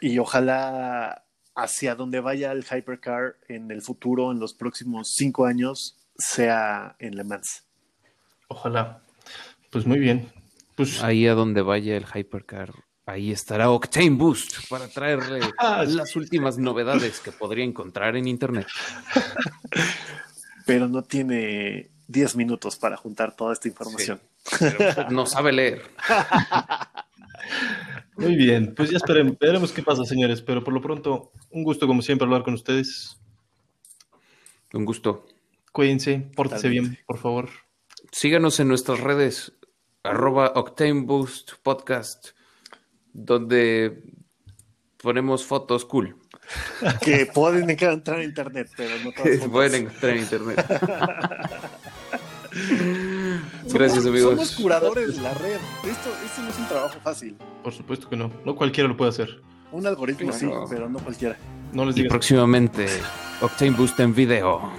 Y 0.01 0.19
ojalá 0.19 1.25
hacia 1.55 1.95
donde 1.95 2.19
vaya 2.21 2.51
el 2.53 2.65
Hypercar 2.65 3.37
en 3.49 3.71
el 3.71 3.83
futuro, 3.83 4.33
en 4.33 4.41
los 4.41 4.53
próximos 4.55 5.13
cinco 5.15 5.47
años, 5.47 5.97
sea 6.19 6.97
en 6.99 7.17
Le 7.17 7.23
Mans. 7.25 7.63
Ojalá. 8.49 9.03
Pues 9.71 9.87
muy 9.87 10.01
bien. 10.01 10.33
Pues 10.75 11.03
Ahí 11.05 11.29
a 11.29 11.35
donde 11.35 11.63
vaya 11.63 11.97
el 11.97 12.05
Hypercar, 12.13 12.73
ahí 13.07 13.33
estará 13.33 13.71
Octane 13.71 14.11
Boost 14.11 14.69
para 14.69 14.89
traerle 14.89 15.41
Ah, 15.59 15.85
las 15.87 16.17
últimas 16.17 16.59
novedades 16.59 17.21
que 17.21 17.33
podría 17.33 17.65
encontrar 17.65 18.17
en 18.17 18.29
internet. 18.29 18.67
Pero 20.67 20.89
no 20.89 21.03
tiene 21.03 21.91
10 22.09 22.37
minutos 22.37 22.77
para 22.77 22.97
juntar 22.97 23.35
toda 23.35 23.53
esta 23.53 23.69
información. 23.69 24.21
Pero 24.59 24.79
no 25.11 25.27
sabe 25.27 25.53
leer. 25.53 25.83
muy 28.17 28.37
bien. 28.37 28.75
Pues 28.75 28.91
ya 28.91 28.99
esperemos, 28.99 29.39
veremos 29.39 29.73
qué 29.73 29.83
pasa, 29.83 30.05
señores. 30.05 30.43
Pero 30.43 30.63
por 30.63 30.73
lo 30.75 30.81
pronto, 30.81 31.33
un 31.51 31.65
gusto 31.65 31.87
como 31.87 32.03
siempre 32.03 32.27
hablar 32.27 32.45
con 32.45 32.55
ustedes. 32.55 33.19
Un 34.73 34.85
gusto. 34.85 35.27
Cuídense, 35.73 36.31
pórtense 36.35 36.69
bien, 36.69 36.99
por 37.07 37.19
favor. 37.19 37.49
Síganos 38.13 38.59
en 38.59 38.69
nuestras 38.69 39.01
redes, 39.01 39.53
arroba 40.03 40.53
Octane 40.57 41.03
Boost 41.03 41.53
Podcast, 41.63 42.31
donde 43.13 44.03
ponemos 45.03 45.45
fotos 45.45 45.85
cool. 45.85 46.17
que 47.03 47.27
pueden 47.27 47.71
entrar 47.71 48.19
a 48.19 48.25
internet, 48.25 48.69
pero 48.77 48.91
no 49.05 49.13
todas. 49.13 49.39
Pueden 49.51 49.83
encontrar 49.87 50.13
en 50.13 50.19
internet. 50.23 50.67
Gracias, 53.73 54.03
Somos- 54.03 54.07
amigos. 54.09 54.31
Somos 54.35 54.51
curadores 54.57 55.17
de 55.17 55.23
la 55.23 55.35
red. 55.35 55.59
Esto, 55.85 56.11
esto 56.25 56.43
no 56.43 56.49
es 56.49 56.59
un 56.59 56.67
trabajo 56.69 56.99
fácil. 57.03 57.37
Por 57.63 57.73
supuesto 57.73 58.09
que 58.09 58.17
no. 58.17 58.31
No 58.45 58.57
cualquiera 58.57 58.89
lo 58.89 58.97
puede 58.97 59.11
hacer. 59.11 59.41
Un 59.73 59.87
algoritmo 59.87 60.33
sí, 60.33 60.51
pero 60.69 60.89
no 60.89 60.99
cualquiera. 60.99 61.37
No 61.73 61.85
les 61.85 61.95
Y 61.97 62.01
digas. 62.01 62.11
próximamente, 62.11 62.89
Octane 63.41 63.71
Boost 63.71 64.01
en 64.01 64.13
video. 64.13 64.73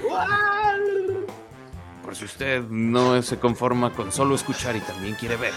Por 2.04 2.14
si 2.14 2.26
usted 2.26 2.64
no 2.64 3.22
se 3.22 3.40
conforma 3.40 3.94
con 3.94 4.12
solo 4.12 4.36
escuchar 4.36 4.76
y 4.76 4.82
también 4.82 5.16
quiere 5.16 5.38
ver. 5.38 5.54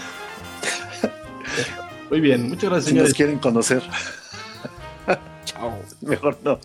Muy 2.09 2.19
bien. 2.21 2.47
Muchas 2.49 2.69
gracias, 2.69 2.85
Si 2.85 2.93
nos 2.93 3.09
señores. 3.09 3.13
quieren 3.13 3.39
conocer, 3.39 3.81
Chao. 5.45 5.79
mejor 6.01 6.37
no. 6.43 6.59